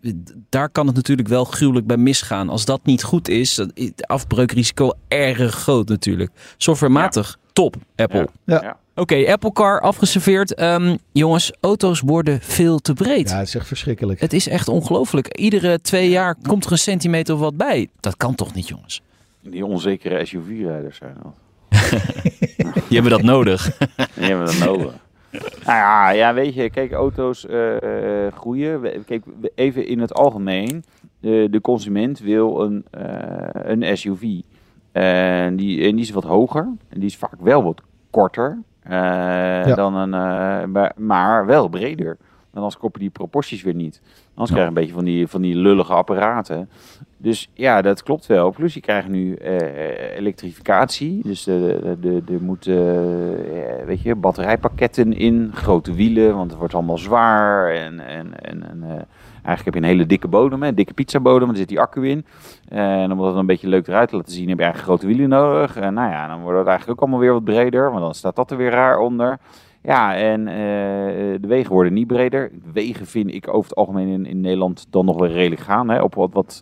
daar 0.50 0.70
kan 0.70 0.88
het 0.88 0.96
natuurlijk 0.96 1.28
wel 1.28 1.44
gruwelijk 1.44 1.88
bij 1.88 1.98
misgaan. 1.98 2.50
Als 2.50 2.66
dat 2.66 2.86
niet 2.86 3.04
goed 3.04 3.28
is, 3.30 3.56
dan 3.56 3.72
is 3.74 3.86
het 3.86 4.08
afbreukrisico 4.08 4.92
erg 5.08 5.54
groot 5.54 5.88
natuurlijk. 5.88 6.32
Softwarematig, 6.58 7.38
top, 7.54 7.76
Apple. 7.96 8.28
Ja. 8.46 8.62
Ja. 8.62 8.78
Oké, 9.02 9.32
Apple 9.32 9.52
Car 9.52 9.80
afgeserveerd. 9.82 10.54
Ehm, 10.54 10.96
jongens, 11.12 11.52
auto's 11.60 12.00
worden 12.00 12.40
veel 12.42 12.80
te 12.80 12.94
breed. 12.94 13.30
Ja, 13.30 13.38
het 13.38 13.48
is 13.48 13.56
echt 13.56 13.68
verschrikkelijk. 13.68 14.20
Het 14.20 14.34
is 14.34 14.48
echt 14.48 14.68
ongelooflijk. 14.68 15.38
Iedere 15.38 15.82
twee 15.82 16.10
jaar 16.10 16.36
komt 16.48 16.66
er 16.66 16.72
een 16.72 16.78
centimeter 16.78 17.34
of 17.34 17.40
wat 17.40 17.58
bij. 17.58 17.88
Dat 18.00 18.18
kan 18.18 18.36
toch 18.36 18.54
niet, 18.54 18.68
jongens? 18.68 19.02
Die 19.42 19.66
onzekere 19.66 20.26
SUV-rijders 20.26 20.98
zijn 20.98 21.16
dat. 21.24 21.34
Die 22.88 23.00
hebben 23.00 23.12
dat 23.12 23.22
nodig. 23.22 23.78
Die 24.16 24.26
hebben 24.26 24.46
dat 24.46 24.58
nodig. 24.60 24.94
Nou 25.66 25.78
ja, 25.78 26.10
ja, 26.10 26.34
weet 26.34 26.54
je, 26.54 26.70
kijk, 26.70 26.92
auto's 26.92 27.46
eh, 27.46 28.26
eh, 28.26 28.34
groeien. 28.34 28.82
We- 28.82 29.02
Kijk, 29.06 29.24
even 29.56 29.88
in 29.88 30.00
het 30.00 30.14
algemeen. 30.14 30.84
De, 31.20 31.48
de 31.52 31.62
consument 31.62 32.20
wil 32.20 32.62
een, 32.62 32.86
eh, 32.92 33.72
een 33.72 33.98
SUV. 33.98 34.24
En 34.92 35.56
die, 35.56 35.84
en 35.88 35.96
die 35.96 36.06
is 36.06 36.10
wat 36.12 36.24
hoger. 36.24 36.64
En 36.90 37.00
die 37.00 37.10
is 37.10 37.18
vaak 37.18 37.36
wel 37.40 37.64
wat 37.64 37.82
korter. 38.10 38.58
Eh, 38.84 39.76
dan 39.76 39.96
een, 39.96 40.14
eh, 40.14 40.92
maar, 40.96 41.46
wel 41.46 41.68
breder. 41.68 42.18
En 42.52 42.58
anders 42.58 42.78
koppen 42.78 43.00
die 43.00 43.10
proporties 43.10 43.64
weer 43.64 43.74
niet. 43.74 44.02
Anders 44.34 44.50
krijg 44.50 44.62
je 44.62 44.68
een 44.68 44.74
beetje 44.74 44.94
van 44.94 45.04
die, 45.04 45.28
van 45.28 45.42
die 45.42 45.56
lullige 45.56 45.94
apparaten. 45.94 46.70
Dus 47.18 47.50
ja, 47.54 47.82
dat 47.82 48.04
klopt 48.04 48.26
wel. 48.26 48.52
Plus 48.52 48.74
je 48.74 48.80
krijgt 48.80 49.08
nu 49.08 49.36
eh, 49.36 50.18
elektrificatie. 50.18 51.22
Dus 51.24 51.48
er 51.48 52.02
de, 52.02 52.24
de, 52.26 52.38
moeten 52.42 52.76
eh, 53.54 53.86
weet 53.86 54.02
je, 54.02 54.16
batterijpakketten 54.16 55.14
in, 55.14 55.52
grote 55.54 55.94
wielen, 55.94 56.36
want 56.36 56.50
het 56.50 56.60
wordt 56.60 56.74
allemaal 56.74 56.98
zwaar. 56.98 57.72
En, 57.72 58.00
en, 58.00 58.44
en, 58.44 58.70
en 58.70 59.08
eigenlijk 59.44 59.66
heb 59.66 59.74
je 59.74 59.80
een 59.80 59.96
hele 59.96 60.06
dikke 60.06 60.28
bodem, 60.28 60.62
hè, 60.62 60.68
een 60.68 60.76
dikke 60.76 60.94
pizzabodem, 60.94 61.48
daar 61.48 61.58
zit 61.58 61.68
die 61.68 61.80
accu 61.80 62.10
in. 62.10 62.26
En 62.68 63.12
om 63.12 63.18
dat 63.18 63.36
een 63.36 63.46
beetje 63.46 63.68
leuk 63.68 63.88
eruit 63.88 64.10
te 64.10 64.16
laten 64.16 64.34
zien, 64.34 64.50
heb 64.50 64.58
je 64.58 64.64
eigenlijk 64.64 64.94
grote 64.94 65.08
wielen 65.08 65.30
nodig. 65.30 65.76
En 65.76 65.94
nou 65.94 66.12
ja, 66.12 66.28
dan 66.28 66.42
wordt 66.42 66.58
het 66.58 66.68
eigenlijk 66.68 66.98
ook 67.00 67.08
allemaal 67.08 67.26
weer 67.26 67.34
wat 67.34 67.44
breder, 67.44 67.90
want 67.90 68.02
dan 68.02 68.14
staat 68.14 68.36
dat 68.36 68.52
er 68.52 68.58
weer 68.58 68.72
raar 68.72 69.00
onder. 69.00 69.40
Ja, 69.84 70.16
en 70.16 70.48
eh, 70.48 70.56
de 71.42 71.48
wegen 71.48 71.74
worden 71.74 71.94
niet 71.94 72.08
breder. 72.08 72.52
Wegen 72.74 73.06
vind 73.06 73.34
ik 73.34 73.48
over 73.48 73.70
het 73.70 73.76
algemeen 73.76 74.08
in, 74.08 74.26
in 74.26 74.42
Nederland 74.42 74.88
dan 74.90 75.06
nog 75.06 75.20
wel 75.20 75.30
redelijk 75.30 75.62
gaan. 75.62 75.90
Hè, 75.90 76.02
op 76.02 76.16
wat, 76.16 76.34
wat 76.34 76.62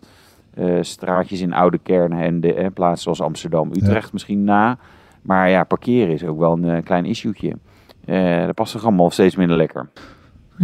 eh, 0.54 0.78
straatjes 0.80 1.40
in 1.40 1.52
oude 1.52 1.78
kernen 1.78 2.18
en 2.18 2.40
de, 2.40 2.54
eh, 2.54 2.66
plaatsen 2.74 3.02
zoals 3.02 3.20
Amsterdam, 3.20 3.70
Utrecht 3.72 4.12
misschien 4.12 4.44
na. 4.44 4.78
Maar 5.22 5.50
ja, 5.50 5.64
parkeren 5.64 6.14
is 6.14 6.24
ook 6.24 6.38
wel 6.38 6.52
een 6.52 6.64
eh, 6.64 6.84
klein 6.84 7.04
issue'tje. 7.04 7.56
Dat 8.46 8.54
past 8.54 8.72
toch 8.72 8.84
allemaal 8.84 9.10
steeds 9.10 9.36
minder 9.36 9.56
lekker. 9.56 9.88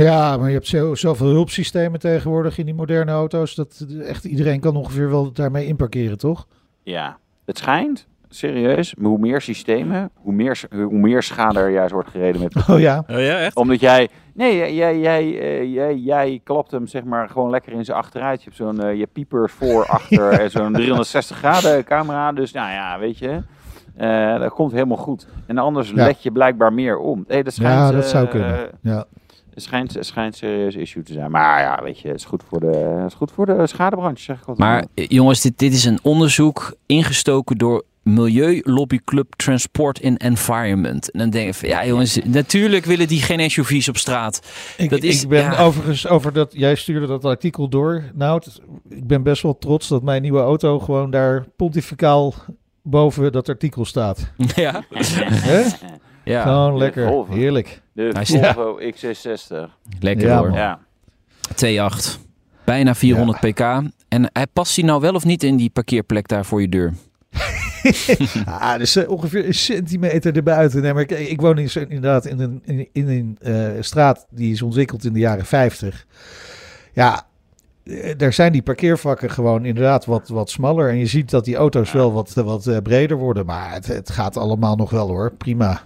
Ja, 0.05 0.37
maar 0.37 0.49
je 0.49 0.55
hebt 0.55 0.67
zo, 0.67 0.95
zoveel 0.95 1.27
hulpsystemen 1.27 2.01
tegenwoordig 2.01 2.59
in 2.59 2.65
die 2.65 2.75
moderne 2.75 3.13
auto's. 3.13 3.55
Dat 3.55 3.87
echt 4.07 4.25
iedereen 4.25 4.61
kan 4.61 4.77
ongeveer 4.77 5.11
wel 5.11 5.33
daarmee 5.33 5.67
inparkeren, 5.67 6.19
toch? 6.19 6.47
Ja, 6.83 7.19
het 7.45 7.59
schijnt, 7.59 8.07
serieus. 8.29 8.95
Hoe 9.03 9.19
meer 9.19 9.41
systemen, 9.41 10.11
hoe 10.15 10.33
meer, 10.33 10.61
hoe 10.71 10.99
meer 10.99 11.23
schade 11.23 11.59
er 11.59 11.71
juist 11.71 11.93
wordt 11.93 12.09
gereden 12.11 12.41
met 12.41 12.69
Oh 12.69 12.81
ja. 12.81 13.05
Oh 13.11 13.17
ja, 13.21 13.39
echt? 13.39 13.57
omdat 13.57 13.81
jij, 13.81 14.09
nee, 14.35 14.57
jij, 14.57 14.75
jij, 14.75 14.99
jij, 14.99 15.41
eh, 15.41 15.73
jij, 15.75 15.97
jij 15.97 16.41
klapt 16.45 16.71
hem 16.71 16.87
zeg 16.87 17.05
maar 17.05 17.29
gewoon 17.29 17.51
lekker 17.51 17.73
in 17.73 17.85
zijn 17.85 17.99
achteruit. 17.99 18.39
Je 18.39 18.45
hebt 18.45 18.57
zo'n 18.57 18.83
eh, 18.83 18.99
je 18.99 19.07
piepers 19.07 19.53
voor, 19.53 19.87
achter 19.99 20.33
en 20.41 20.51
zo'n 20.51 20.73
360 20.73 21.37
graden 21.37 21.85
camera. 21.85 22.33
Dus 22.33 22.53
nou 22.53 22.71
ja, 22.71 22.99
weet 22.99 23.19
je, 23.19 23.43
eh, 23.97 24.39
dat 24.39 24.53
komt 24.53 24.73
helemaal 24.73 24.97
goed. 24.97 25.27
En 25.47 25.59
anders 25.59 25.91
Ja. 25.91 25.95
let 26.05 26.23
je 26.23 26.33
blijkbaar 26.33 26.73
meer 26.73 26.99
om. 26.99 27.25
Hey, 27.29 27.43
dat 27.43 27.53
schijnt, 27.53 27.79
Ja, 27.79 27.91
dat 27.93 28.07
zou 28.09 28.27
kunnen. 28.27 28.71
Ja. 28.83 29.05
Het 29.57 29.65
schijnt, 29.65 29.95
het 29.95 30.07
schijnt 30.07 30.33
een 30.33 30.39
serieus 30.39 30.75
issue 30.75 31.03
te 31.03 31.13
zijn. 31.13 31.31
Maar 31.31 31.61
ja, 31.61 31.81
weet 31.83 31.99
je, 32.01 32.09
het 32.09 32.17
is 32.17 32.25
goed 32.25 32.43
voor 32.49 32.61
de, 32.61 32.67
het 32.77 33.07
is 33.11 33.15
goed 33.15 33.31
voor 33.33 33.47
de 33.47 33.67
schadebranche, 33.67 34.23
zeg 34.23 34.37
ik 34.41 34.47
altijd. 34.49 34.59
Maar 34.69 34.85
eh, 34.95 35.05
jongens, 35.09 35.41
dit, 35.41 35.59
dit 35.59 35.73
is 35.73 35.85
een 35.85 35.99
onderzoek 36.03 36.75
ingestoken 36.87 37.57
door 37.59 37.85
Milieulobbyclub 38.03 39.33
Transport 39.37 40.03
and 40.05 40.21
Environment. 40.23 41.11
En 41.11 41.19
dan 41.19 41.31
denk 41.31 41.49
ik 41.49 41.55
van, 41.55 41.69
ja 41.69 41.87
jongens, 41.87 42.19
natuurlijk 42.25 42.85
willen 42.85 43.09
die 43.09 43.23
geen 43.23 43.51
SUV's 43.51 43.89
op 43.89 43.97
straat. 43.97 44.43
Ik, 44.77 44.91
Dat 44.91 45.03
is- 45.03 45.23
ik 45.23 45.29
ben 45.29 45.43
ja. 45.43 45.59
overigens 45.65 46.07
over 46.09 46.33
dat. 46.33 46.53
Jij 46.53 46.75
stuurde 46.75 47.07
dat 47.07 47.25
artikel 47.25 47.69
door. 47.69 48.03
Nou, 48.15 48.35
het- 48.45 48.61
ik 48.89 49.07
ben 49.07 49.23
best 49.23 49.43
wel 49.43 49.59
trots 49.59 49.89
dat 49.89 50.03
mijn 50.03 50.23
nieuwe 50.23 50.41
auto 50.41 50.79
gewoon 50.79 51.11
daar 51.11 51.47
pontificaal 51.57 52.35
boven 52.83 53.33
dat 53.33 53.49
artikel 53.49 53.85
staat. 53.85 54.31
ja. 54.55 54.83
Hè? 54.91 55.63
ja, 56.33 56.43
gewoon 56.43 56.77
lekker. 56.77 57.07
Volvo. 57.07 57.33
Heerlijk. 57.33 57.83
De 57.93 58.11
Hij 58.13 58.23
is- 58.23 58.31
Volvo 58.55 58.79
XC60. 58.79 59.71
lekker 60.01 60.27
Ja, 60.29 60.39
hoor. 60.39 60.53
Ja. 60.53 60.79
2.8. 61.55 62.19
Bijna 62.65 62.95
400 62.95 63.41
pk. 63.41 63.61
En 64.09 64.31
hij 64.33 64.47
past 64.53 64.77
hij 64.77 64.85
nou 64.85 65.01
wel 65.01 65.15
of 65.15 65.25
niet 65.25 65.43
in 65.43 65.57
die 65.57 65.71
parkeerplek 65.71 66.29
daar 66.29 66.45
voor 66.45 66.61
je 66.61 66.69
deur? 66.69 66.95
Ah, 68.47 68.79
dus 68.79 68.97
eh, 68.97 69.11
ongeveer 69.11 69.47
een 69.47 69.55
centimeter 69.55 70.37
erbuiten. 70.37 70.83
Nee, 70.83 70.93
maar 70.93 71.03
ik, 71.03 71.11
ik 71.11 71.41
woon 71.41 71.59
in, 71.59 71.71
inderdaad 71.75 72.25
in 72.27 72.39
een, 72.41 72.63
in, 72.65 72.89
in 72.93 73.09
een 73.09 73.39
eh, 73.41 73.83
straat 73.83 74.27
die 74.31 74.53
is 74.53 74.63
ontwikkeld 74.63 75.05
in 75.05 75.13
de 75.13 75.19
jaren 75.19 75.45
50. 75.45 76.07
Ja, 76.93 77.27
eh, 77.85 78.15
daar 78.17 78.33
zijn 78.33 78.53
die 78.53 78.63
parkeervakken 78.63 79.31
gewoon 79.31 79.65
inderdaad 79.65 80.05
wat, 80.05 80.29
wat 80.29 80.51
smaller. 80.51 80.89
En 80.91 80.97
je 80.97 81.07
ziet 81.07 81.31
dat 81.31 81.45
die 81.45 81.57
auto's 81.57 81.93
wel 81.93 82.13
wat, 82.13 82.33
wat 82.35 82.67
eh, 82.67 82.77
breder 82.83 83.17
worden. 83.17 83.47
Maar 83.47 83.73
het, 83.73 83.87
het 83.87 84.11
gaat 84.11 84.37
allemaal 84.37 84.77
nog 84.77 84.91
wel 84.91 85.09
hoor. 85.09 85.33
Prima. 85.33 85.83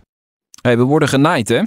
Hey, 0.62 0.76
we 0.76 0.82
worden 0.82 1.08
genaaid 1.08 1.48
hè? 1.48 1.62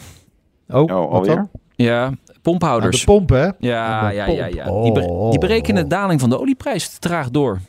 Oh, 0.69 0.82
Oh, 0.82 1.12
alweer? 1.12 1.47
Ja, 1.75 2.06
Ah, 2.06 2.12
pomphouders. 2.41 2.99
de 2.99 3.06
pomp, 3.06 3.29
hè? 3.29 3.49
Ja, 3.60 4.08
De 4.10 4.15
ja, 4.15 4.25
pomp. 4.25 4.38
ja, 4.38 4.45
ja. 4.45 4.82
Die, 4.82 4.93
die 5.29 5.39
berekenen 5.39 5.89
de 5.89 5.95
Oh. 5.95 6.01
daling 6.01 6.19
van 6.19 6.29
de 6.29 6.39
olieprijs 6.39 6.97
traag 6.99 7.29
door. 7.29 7.60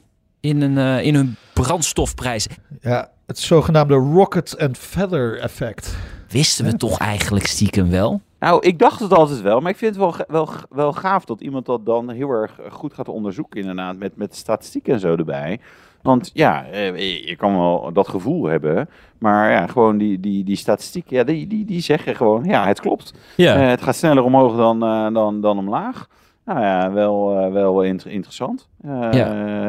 In, 0.40 0.60
een, 0.62 0.78
eh, 0.78 1.04
in 1.06 1.14
hun 1.14 1.37
brandstofprijs. 1.52 2.46
Ja, 2.80 3.10
het 3.26 3.38
zogenaamde 3.38 3.94
rocket 3.94 4.58
and 4.58 4.78
feather 4.78 5.38
effect. 5.40 5.96
Wisten 6.28 6.64
we 6.64 6.76
toch 6.76 6.98
eigenlijk 6.98 7.46
stiekem 7.46 7.90
wel? 7.90 8.20
Nou, 8.38 8.60
ik 8.66 8.78
dacht 8.78 9.00
het 9.00 9.12
altijd 9.12 9.40
wel, 9.40 9.60
maar 9.60 9.70
ik 9.70 9.76
vind 9.76 9.94
het 9.96 10.04
wel, 10.04 10.14
wel, 10.28 10.48
wel 10.70 10.92
gaaf 10.92 11.24
dat 11.24 11.40
iemand 11.40 11.66
dat 11.66 11.87
dan 11.87 12.10
heel 12.10 12.30
erg 12.30 12.58
goed 12.70 12.94
gaat 12.94 13.08
onderzoeken, 13.08 13.60
inderdaad, 13.60 13.96
met, 13.96 14.16
met 14.16 14.37
statistiek 14.37 14.88
en 14.88 15.00
zo 15.00 15.16
erbij. 15.16 15.60
Want 16.05 16.31
ja, 16.35 16.64
eh, 16.67 17.27
je 17.27 17.37
kan 17.37 17.57
wel 17.57 17.90
dat 17.93 18.09
gevoel 18.09 18.45
hebben, 18.45 18.88
maar 19.19 19.51
ja, 19.51 19.67
gewoon 19.67 19.99
die, 19.99 20.21
die, 20.21 20.45
die 20.45 20.57
statistiek, 20.57 21.11
ja, 21.11 21.25
die, 21.25 21.47
die, 21.47 21.64
die 21.64 21.81
zeggen 21.81 22.17
gewoon, 22.17 22.45
ja, 22.45 22.67
het 22.67 22.81
klopt. 22.81 23.14
Ja. 23.37 23.55
Eh, 23.55 23.69
het 23.69 23.83
gaat 23.83 23.97
sneller 23.97 24.25
omhoog 24.25 24.57
dan, 24.57 24.83
eh, 24.83 25.14
dan, 25.14 25.40
dan 25.40 25.59
omlaag. 25.59 26.07
Nou 26.45 26.61
ja, 26.61 26.93
wel, 26.93 27.53
wel 27.53 27.83
inter- 27.83 28.11
interessant. 28.11 28.69
Eh, 28.83 29.09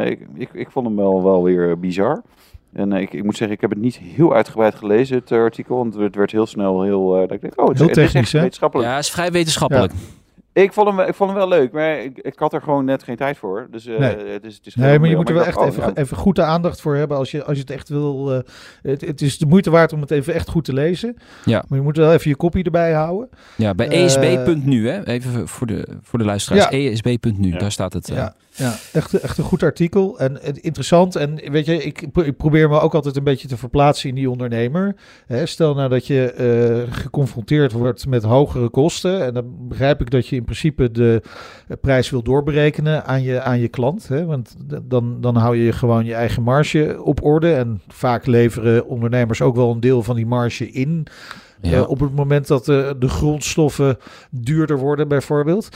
ik, 0.05 0.27
ik, 0.33 0.49
ik 0.53 0.71
vond 0.71 0.85
hem 0.87 0.95
wel, 0.95 1.23
wel 1.23 1.43
weer 1.43 1.79
bizar. 1.79 2.21
En 2.73 2.91
ik, 2.93 3.13
ik 3.13 3.23
moet 3.23 3.35
zeggen, 3.37 3.55
ik 3.55 3.61
heb 3.61 3.69
het 3.69 3.79
niet 3.79 3.97
heel 3.97 4.33
uitgebreid 4.33 4.75
gelezen, 4.75 5.17
het 5.17 5.31
artikel. 5.31 5.77
Want 5.77 5.95
het 5.95 6.15
werd 6.15 6.31
heel 6.31 6.45
snel 6.45 6.81
heel... 6.81 7.09
dat 7.11 7.31
ik 7.31 7.41
denk, 7.41 7.61
oh, 7.61 7.67
het, 7.67 7.77
Heel 7.77 7.87
het 7.87 7.97
is 7.97 8.03
echt 8.03 8.11
technisch, 8.11 8.31
hè? 8.31 8.39
wetenschappelijk. 8.39 8.89
ja, 8.89 8.97
is 8.97 9.09
vrij 9.09 9.31
wetenschappelijk. 9.31 9.93
Ik, 10.63 10.73
vond 10.73 10.87
hem, 10.87 10.99
ik 10.99 11.13
vond 11.13 11.29
hem 11.29 11.39
wel 11.39 11.47
leuk, 11.47 11.71
maar 11.71 11.99
ik, 12.03 12.17
ik 12.17 12.39
had 12.39 12.53
er 12.53 12.61
gewoon 12.61 12.85
net 12.85 13.03
geen 13.03 13.15
tijd 13.15 13.37
voor. 13.37 13.67
Dus 13.71 13.85
eh, 13.85 13.97
Nee. 13.99 14.15
het 14.17 14.43
is, 14.45 14.55
het 14.55 14.65
is 14.65 14.75
Nee, 14.75 14.99
maar 14.99 15.09
je 15.09 15.15
moet 15.15 15.29
er 15.29 15.35
wel 15.35 15.45
echt 15.45 15.61
even, 15.61 15.83
ja. 15.83 15.93
even 15.93 16.17
goed 16.17 16.35
de 16.35 16.41
aandacht 16.43 16.81
voor 16.81 16.95
hebben 16.95 17.17
als 17.17 17.31
je, 17.31 17.43
als 17.43 17.55
je 17.55 17.61
het 17.61 17.71
echt 17.71 17.89
wil. 17.89 18.33
eh, 18.33 18.39
het, 18.81 19.01
het 19.01 19.21
is 19.21 19.37
de 19.37 19.45
moeite 19.45 19.69
waard 19.69 19.93
om 19.93 20.01
het 20.01 20.11
even 20.11 20.33
echt 20.33 20.49
goed 20.49 20.65
te 20.65 20.73
lezen. 20.73 21.15
Ja. 21.45 21.63
Maar 21.67 21.77
je 21.77 21.83
moet 21.83 21.97
wel 21.97 22.13
even 22.13 22.29
je 22.29 22.35
kopie 22.35 22.63
erbij 22.63 22.93
houden. 22.93 23.29
Ja, 23.57 23.73
bij 23.73 23.87
Eh, 23.87 24.03
esb.nu, 24.03 24.89
hè? 24.89 25.03
even 25.07 25.47
voor 25.47 25.67
de, 25.67 25.87
voor 26.01 26.19
de 26.19 26.25
luisteraars. 26.25 26.63
Ja. 26.63 26.71
esb.nu, 26.89 27.51
Ja. 27.51 27.57
daar 27.57 27.71
staat 27.71 27.93
het. 27.93 28.09
eh. 28.09 28.15
Ja, 28.15 28.35
ja 28.51 28.73
echt, 28.93 29.13
echt 29.13 29.37
een 29.37 29.43
goed 29.43 29.63
artikel. 29.63 30.19
En, 30.19 30.39
interessant. 30.63 31.15
En 31.15 31.51
weet 31.51 31.65
je, 31.65 31.83
ik, 31.83 32.01
ik 32.01 32.37
probeer 32.37 32.69
me 32.69 32.79
ook 32.79 32.93
altijd 32.95 33.15
een 33.15 33.23
beetje 33.23 33.47
te 33.47 33.57
verplaatsen 33.57 34.09
in 34.09 34.15
die 34.15 34.29
ondernemer. 34.29 34.95
Hè, 35.27 35.45
stel 35.45 35.73
nou 35.75 35.89
dat 35.89 36.07
je 36.07 36.31
eh, 36.31 36.93
geconfronteerd 36.93 37.71
wordt 37.71 38.07
met 38.07 38.23
hogere 38.23 38.69
kosten. 38.69 39.23
En 39.25 39.33
dan 39.33 39.67
begrijp 39.67 40.01
ik 40.01 40.09
dat 40.09 40.27
je 40.27 40.35
in 40.35 40.43
principe 40.45 40.91
de 40.91 41.21
eh, 41.67 41.77
prijs 41.81 42.09
wil 42.09 42.23
doorberekenen 42.23 43.05
aan 43.05 43.23
je, 43.23 43.41
aan 43.41 43.59
je 43.59 43.67
klant. 43.67 44.07
Hè, 44.07 44.25
want 44.25 44.55
dan, 44.83 45.21
dan 45.21 45.35
hou 45.35 45.55
je 45.57 45.71
gewoon 45.71 46.05
je 46.05 46.13
eigen 46.13 46.43
marge 46.43 47.01
op 47.03 47.23
orde. 47.23 47.53
En 47.53 47.81
vaak 47.87 48.25
leveren 48.25 48.87
ondernemers 48.87 49.41
ook 49.41 49.55
wel 49.55 49.71
een 49.71 49.79
deel 49.79 50.03
van 50.03 50.15
die 50.15 50.25
marge 50.25 50.71
in. 50.71 51.07
Ja. 51.61 51.71
Eh, 51.71 51.89
op 51.89 51.99
het 51.99 52.15
moment 52.15 52.47
dat 52.47 52.65
de, 52.65 52.95
de 52.99 53.09
grondstoffen 53.09 53.97
duurder 54.29 54.77
worden, 54.77 55.07
bijvoorbeeld. 55.07 55.69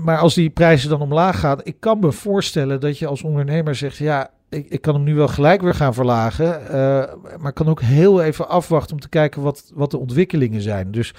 Maar 0.00 0.18
als 0.18 0.34
die 0.34 0.50
prijzen 0.50 0.90
dan 0.90 1.00
omlaag 1.00 1.40
gaan, 1.40 1.58
ik 1.62 1.76
kan 1.78 1.98
me 1.98 2.12
voorstellen 2.12 2.80
dat 2.80 2.98
je 2.98 3.06
als 3.06 3.22
ondernemer 3.22 3.74
zegt: 3.74 3.96
ja, 3.96 4.30
ik, 4.48 4.66
ik 4.68 4.80
kan 4.80 4.94
hem 4.94 5.02
nu 5.02 5.14
wel 5.14 5.28
gelijk 5.28 5.62
weer 5.62 5.74
gaan 5.74 5.94
verlagen. 5.94 6.68
eh, 6.68 7.14
maar 7.38 7.52
kan 7.52 7.68
ook 7.68 7.80
heel 7.80 8.22
even 8.22 8.48
afwachten 8.48 8.94
om 8.94 9.00
te 9.00 9.08
kijken 9.08 9.42
wat, 9.42 9.70
wat 9.74 9.90
de 9.90 9.98
ontwikkelingen 9.98 10.62
zijn. 10.62 10.90
Dus 10.90 11.14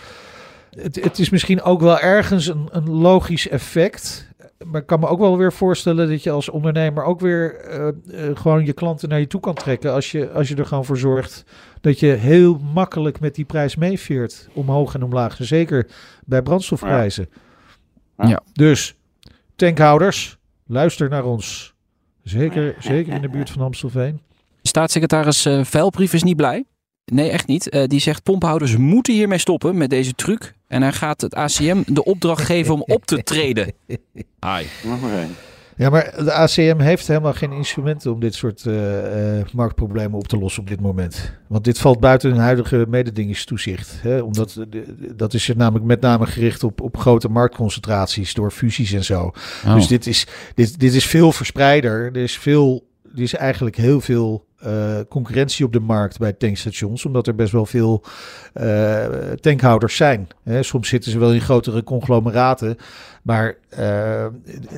het, 0.82 1.04
het 1.04 1.20
is 1.20 1.30
misschien 1.30 1.62
ook 1.62 1.82
wel 1.82 2.00
ergens 2.00 2.48
een, 2.48 2.68
een 2.72 2.90
logisch 2.90 3.50
effect. 3.50 4.32
Maar 4.66 4.82
ik 4.82 4.88
kan 4.88 5.00
me 5.00 5.08
ook 5.08 5.20
wel 5.20 5.38
weer 5.38 5.54
voorstellen 5.54 6.10
dat 6.10 6.24
je 6.24 6.32
als 6.32 6.50
ondernemer 6.50 7.04
ook 7.04 7.20
weer 7.20 7.56
eh, 7.56 7.88
eh, 7.88 8.38
gewoon 8.38 8.66
je 8.66 8.74
klanten 8.74 9.10
naar 9.10 9.20
je 9.20 9.28
toe 9.28 9.40
kan 9.40 9.54
trekken. 9.54 9.94
Als 9.94 10.12
je, 10.12 10.32
als 10.32 10.48
je 10.48 10.56
er 10.56 10.66
gewoon 10.66 10.86
voor 10.86 10.98
zorgt 10.98 11.44
dat 11.82 12.00
je 12.00 12.08
heel 12.08 12.60
makkelijk 12.74 13.20
met 13.20 13.36
die 13.36 13.46
prijs 13.46 13.76
meeveert. 13.76 14.48
Omhoog 14.54 14.94
en 14.94 15.04
omlaag. 15.04 15.38
Zeker 15.40 15.88
bij 16.26 16.42
brandstofprijzen. 16.42 17.30
Ja. 18.18 18.28
Ja. 18.28 18.44
Dus 18.54 18.96
tankhouders, 19.56 20.38
luister 20.68 21.10
naar 21.10 21.26
ons. 21.26 21.74
Zeker, 22.24 22.76
zeker 22.92 23.14
in 23.14 23.22
de 23.22 23.30
buurt 23.30 23.50
van 23.50 23.62
Amstelveen. 23.62 24.22
Staatssecretaris 24.62 25.46
eh 25.46 25.64
Veilbrief 25.64 26.14
is 26.14 26.24
niet 26.24 26.38
blij. 26.38 26.66
Nee, 27.06 27.30
echt 27.30 27.48
niet. 27.48 27.70
Eh, 27.70 27.88
die 27.88 28.00
zegt 28.00 28.24
pomphouders 28.24 28.78
moeten 28.78 29.14
hiermee 29.14 29.38
stoppen 29.38 29.78
met 29.78 29.90
deze 29.90 30.14
truc. 30.14 30.54
En 30.74 30.82
hij 30.82 30.92
gaat 30.92 31.22
het 31.22 31.36
ACM 31.36 31.82
de 31.86 32.04
opdracht 32.04 32.46
geven 32.46 32.74
om 32.74 32.82
op 32.82 33.06
te 33.06 33.24
treden. 33.24 33.74
Hi. 34.40 34.64
Ja, 35.76 35.90
maar 35.90 36.14
de 36.24 36.34
ACM 36.34 36.80
heeft 36.80 37.08
helemaal 37.08 37.34
geen 37.34 37.52
instrumenten 37.52 38.14
om 38.14 38.20
dit 38.20 38.36
soort 38.36 38.66
eh, 38.66 39.40
eh, 39.40 39.46
marktproblemen 39.54 40.18
op 40.18 40.28
te 40.28 40.38
lossen 40.38 40.62
op 40.62 40.68
dit 40.68 40.82
moment. 40.82 41.34
Want 41.48 41.64
dit 41.64 41.80
valt 41.80 42.00
buiten 42.00 42.30
hun 42.30 42.40
huidige 42.40 42.86
mededingingstoezicht. 42.90 44.00
Hè? 44.02 44.20
Omdat 44.20 44.66
dat 45.16 45.34
is 45.34 45.52
namelijk 45.56 45.86
met 45.86 46.02
name 46.02 46.26
gericht 46.26 46.64
op, 46.64 46.82
op 46.82 46.98
grote 46.98 47.30
marktconcentraties 47.30 48.34
door 48.34 48.52
fusies 48.52 48.92
en 48.92 49.04
zo. 49.04 49.32
Oh. 49.66 49.74
Dus 49.74 49.88
dit 49.88 50.08
is, 50.08 50.28
dit, 50.56 50.80
dit 50.80 50.94
is 50.94 51.06
veel 51.06 51.32
verspreider. 51.32 52.06
Er 52.06 52.24
is, 52.24 52.38
veel, 52.38 52.88
er 53.16 53.22
is 53.22 53.34
eigenlijk 53.34 53.76
heel 53.76 54.02
veel 54.02 54.46
eh, 54.64 55.00
concurrentie 55.10 55.66
op 55.66 55.74
de 55.74 55.80
markt 55.80 56.20
bij 56.20 56.34
tankstations. 56.34 57.06
Omdat 57.06 57.28
er 57.28 57.36
best 57.36 57.52
wel 57.52 57.66
veel 57.66 58.04
eh, 58.54 59.06
tankhouders 59.40 59.96
zijn. 59.96 60.28
Hè, 60.44 60.64
soms 60.64 60.88
zitten 60.88 61.12
ze 61.12 61.20
wel 61.20 61.34
in 61.34 61.42
grotere 61.42 61.84
conglomeraten. 61.84 62.78
Maar 63.24 63.56
eh, 63.70 64.26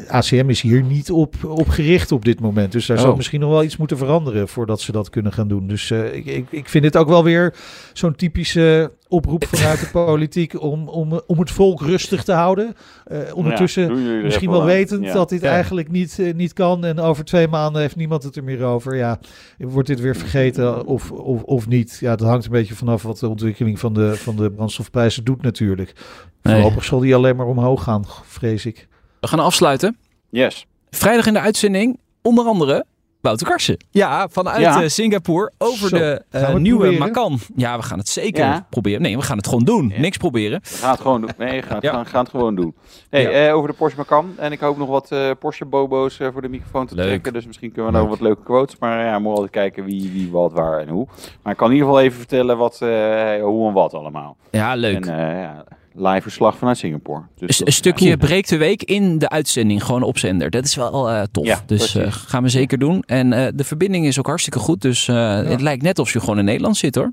ACM 0.07 0.49
is 0.49 0.61
hier 0.61 0.83
niet 0.83 1.11
op, 1.11 1.35
op 1.43 1.67
gericht 1.69 2.11
op 2.11 2.25
dit 2.25 2.39
moment. 2.39 2.71
Dus 2.71 2.85
daar 2.85 2.97
zal 2.97 3.09
Oh. 3.09 3.15
misschien 3.15 3.39
nog 3.39 3.49
wel 3.49 3.63
iets 3.63 3.77
moeten 3.77 3.97
veranderen 3.97 4.47
voordat 4.47 4.81
ze 4.81 4.91
dat 4.91 5.09
kunnen 5.09 5.33
gaan 5.33 5.47
doen. 5.47 5.67
Dus 5.67 5.91
eh, 5.91 6.13
ik, 6.15 6.25
ik, 6.25 6.45
ik 6.49 6.69
vind 6.69 6.83
dit 6.83 6.97
ook 6.97 7.07
wel 7.07 7.23
weer 7.23 7.53
zo'n 7.93 8.15
typische 8.15 8.91
oproep 9.07 9.45
vanuit 9.55 9.79
de 9.79 9.89
politiek 9.91 10.61
om, 10.61 10.87
om, 10.87 11.21
om 11.27 11.39
het 11.39 11.51
volk 11.51 11.81
rustig 11.81 12.23
te 12.23 12.31
houden. 12.31 12.75
Eh, 13.05 13.17
ondertussen 13.33 13.95
Ja, 14.03 14.11
er 14.17 14.23
Misschien 14.23 14.49
wel 14.49 14.59
aan. 14.61 14.65
wetend 14.65 15.03
Ja. 15.05 15.13
dat 15.13 15.29
dit 15.29 15.41
Ja. 15.41 15.49
eigenlijk 15.49 15.91
niet, 15.91 16.19
niet 16.35 16.53
kan. 16.53 16.85
En 16.85 16.99
over 16.99 17.25
twee 17.25 17.47
maanden 17.47 17.81
heeft 17.81 17.95
niemand 17.95 18.23
het 18.23 18.35
er 18.35 18.43
meer 18.43 18.63
over. 18.63 18.95
Ja, 18.95 19.19
wordt 19.57 19.87
dit 19.87 19.99
weer 19.99 20.15
vergeten 20.15 20.85
of, 20.85 21.11
of, 21.11 21.43
of 21.43 21.67
niet? 21.67 21.97
Ja, 21.99 22.15
dat 22.15 22.27
hangt 22.27 22.45
een 22.45 22.51
beetje 22.51 22.75
vanaf 22.75 23.03
wat 23.03 23.19
de 23.19 23.29
ontwikkeling 23.29 23.79
van 23.79 23.93
de, 23.93 24.15
van 24.15 24.35
de 24.35 24.51
brandstofprijzen 24.51 25.23
doet 25.23 25.41
natuurlijk. 25.41 25.93
Nee. 26.41 26.53
Voorlopig 26.53 26.83
zal 26.85 26.99
die 26.99 27.15
alleen 27.15 27.35
maar 27.35 27.45
omhoog 27.45 27.83
gaan, 27.83 28.03
vrees 28.35 28.65
ik. 28.65 28.87
We 29.19 29.27
gaan 29.27 29.39
afsluiten. 29.39 29.97
Yes. 30.29 30.65
Vrijdag 30.89 31.25
in 31.27 31.33
de 31.33 31.39
uitzending, 31.39 31.99
onder 32.21 32.45
andere 32.45 32.85
Wouter 33.21 33.47
Karsen. 33.47 33.77
Ja, 33.91 34.27
vanuit 34.31 34.59
Ja. 34.61 34.81
eh, 34.81 34.87
Singapore 34.87 35.51
over 35.57 35.89
Zo, 35.89 35.97
de 35.97 36.21
eh, 36.29 36.41
het 36.41 36.57
nieuwe 36.59 36.79
proberen? 36.79 37.07
Macan. 37.07 37.39
Ja, 37.55 37.77
we 37.77 37.83
gaan 37.83 37.97
het 37.97 38.07
zeker 38.09 38.43
Ja. 38.45 38.65
proberen. 38.69 39.01
Nee, 39.01 39.17
we 39.17 39.23
gaan 39.23 39.37
het 39.37 39.47
gewoon 39.47 39.63
doen. 39.63 39.91
Ja. 39.95 39.99
Niks 39.99 40.17
proberen. 40.17 40.59
We 40.63 40.75
gaan 40.77 40.91
het 40.91 41.01
gewoon 41.01 41.21
doen. 41.21 41.29
Nee, 41.37 41.61
we 41.61 41.67
gaan, 41.67 41.77
Ja. 41.81 41.91
gaan, 41.91 42.05
gaan 42.05 42.21
het 42.21 42.29
gewoon 42.29 42.55
doen. 42.55 42.75
Hey, 43.09 43.21
Ja. 43.21 43.47
eh, 43.47 43.55
over 43.55 43.69
de 43.69 43.75
Porsche 43.75 43.97
Macan. 43.97 44.33
En 44.37 44.51
ik 44.51 44.59
hoop 44.59 44.77
nog 44.77 44.87
wat 44.89 45.11
eh, 45.11 45.31
Porsche 45.39 45.65
Bobo's 45.65 46.19
eh, 46.19 46.27
voor 46.31 46.41
de 46.41 46.49
microfoon 46.49 46.85
te 46.87 46.95
Leuk. 46.95 47.05
trekken. 47.05 47.33
Dus 47.33 47.45
misschien 47.45 47.71
kunnen 47.71 47.91
we 47.91 47.97
nog 47.97 48.09
wat 48.09 48.21
leuke 48.21 48.43
quotes. 48.43 48.75
Maar 48.79 48.99
ja, 49.05 49.13
we 49.15 49.19
moeten 49.19 49.43
altijd 49.43 49.51
kijken 49.51 49.83
wie, 49.85 50.11
wie, 50.11 50.31
wat, 50.31 50.51
waar 50.53 50.79
en 50.79 50.87
hoe. 50.87 51.07
Maar 51.41 51.51
ik 51.51 51.57
kan 51.59 51.67
in 51.67 51.73
ieder 51.73 51.87
geval 51.89 52.03
even 52.03 52.17
vertellen 52.17 52.57
wat, 52.57 52.81
eh, 52.81 53.41
hoe 53.41 53.67
en 53.67 53.73
wat 53.73 53.93
allemaal. 53.93 54.37
Ja, 54.51 54.75
leuk. 54.75 55.05
En 55.05 55.19
eh, 55.19 55.41
ja, 55.41 55.63
live 55.95 56.21
verslag 56.21 56.57
vanuit 56.57 56.77
Singapore. 56.77 57.21
Dus 57.35 57.65
een 57.65 57.71
stukje 57.73 58.07
ja. 58.09 58.15
breekt 58.15 58.49
de 58.49 58.57
week 58.57 58.83
in 58.83 59.17
de 59.19 59.29
uitzending, 59.29 59.83
gewoon 59.83 60.03
op 60.03 60.17
zender. 60.17 60.49
Dat 60.49 60.65
is 60.65 60.75
wel 60.75 61.09
eh, 61.09 61.21
tof. 61.31 61.45
Ja, 61.45 61.59
dus 61.65 61.91
precies. 61.91 61.95
eh, 61.95 62.11
gaan 62.29 62.43
we 62.43 62.49
zeker 62.49 62.77
doen. 62.77 63.03
En 63.05 63.33
eh, 63.33 63.47
de 63.55 63.63
verbinding 63.63 64.05
is 64.05 64.19
ook 64.19 64.27
hartstikke 64.27 64.59
goed. 64.59 64.81
Dus 64.81 65.07
eh, 65.07 65.35
het 65.43 65.61
lijkt 65.61 65.83
net 65.83 65.99
alsof 65.99 66.13
je 66.13 66.19
gewoon 66.19 66.39
in 66.39 66.45
Nederland 66.45 66.77
zit 66.77 66.95
hoor. 66.95 67.11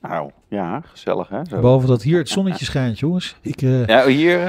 Nou, 0.00 0.30
ja, 0.48 0.82
gezellig 0.92 1.28
hè. 1.28 1.38
Zo. 1.50 1.60
Behalve 1.60 1.86
dat 1.86 2.02
hier 2.02 2.18
het 2.18 2.28
zonnetje 2.28 2.64
schijnt, 2.72 2.98
jongens. 2.98 3.36
Ik 3.40 3.62
eh, 3.62 3.86
Ja, 3.86 4.06
hier... 4.06 4.40
eh, 4.40 4.46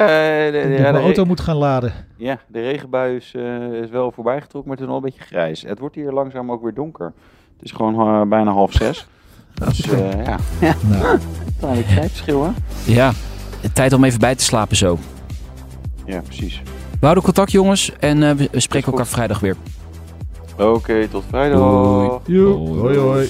de, 0.51 0.75
ja, 0.79 0.91
auto 0.93 1.25
moet 1.25 1.39
gaan 1.39 1.55
laden. 1.55 1.93
ja, 2.17 2.39
de 2.47 2.61
regenbui 2.61 3.15
is, 3.15 3.31
eh, 3.35 3.71
is 3.83 3.89
wel 3.89 4.11
voorbij 4.11 4.41
getrokken, 4.41 4.69
maar 4.69 4.77
het 4.79 4.87
is 4.87 4.93
nog 4.93 5.03
een 5.03 5.09
beetje 5.09 5.25
grijs. 5.25 5.61
Het 5.61 5.79
wordt 5.79 5.95
hier 5.95 6.11
langzaam 6.11 6.51
ook 6.51 6.63
weer 6.63 6.73
donker. 6.73 7.13
Het 7.57 7.65
is 7.65 7.71
gewoon 7.71 8.29
bijna 8.29 8.51
half 8.51 8.71
zes. 8.73 9.07
Dus 9.67 9.81
eh, 9.89 10.25
ja, 10.25 10.37
Nou, 11.61 11.77
een 11.77 11.85
tijdverschil 11.85 12.43
hè. 12.43 12.49
Ja, 12.93 13.11
tijd 13.73 13.93
om 13.93 14.03
even 14.03 14.19
bij 14.19 14.35
te 14.35 14.43
slapen 14.43 14.77
zo. 14.77 14.97
Ja, 16.05 16.21
precies. 16.21 16.61
We 16.91 17.05
houden 17.05 17.23
contact 17.23 17.51
jongens 17.51 17.91
en 17.99 18.23
eh, 18.23 18.31
we 18.31 18.59
spreken 18.59 18.91
elkaar 18.91 19.07
vrijdag 19.07 19.39
weer. 19.39 19.55
Oké, 20.57 21.07
tot 21.07 21.23
vrijdag. 21.29 21.59
Doei. 21.59 22.19
joe, 22.25 22.79
hoi 22.79 22.97
hoi. 22.97 23.29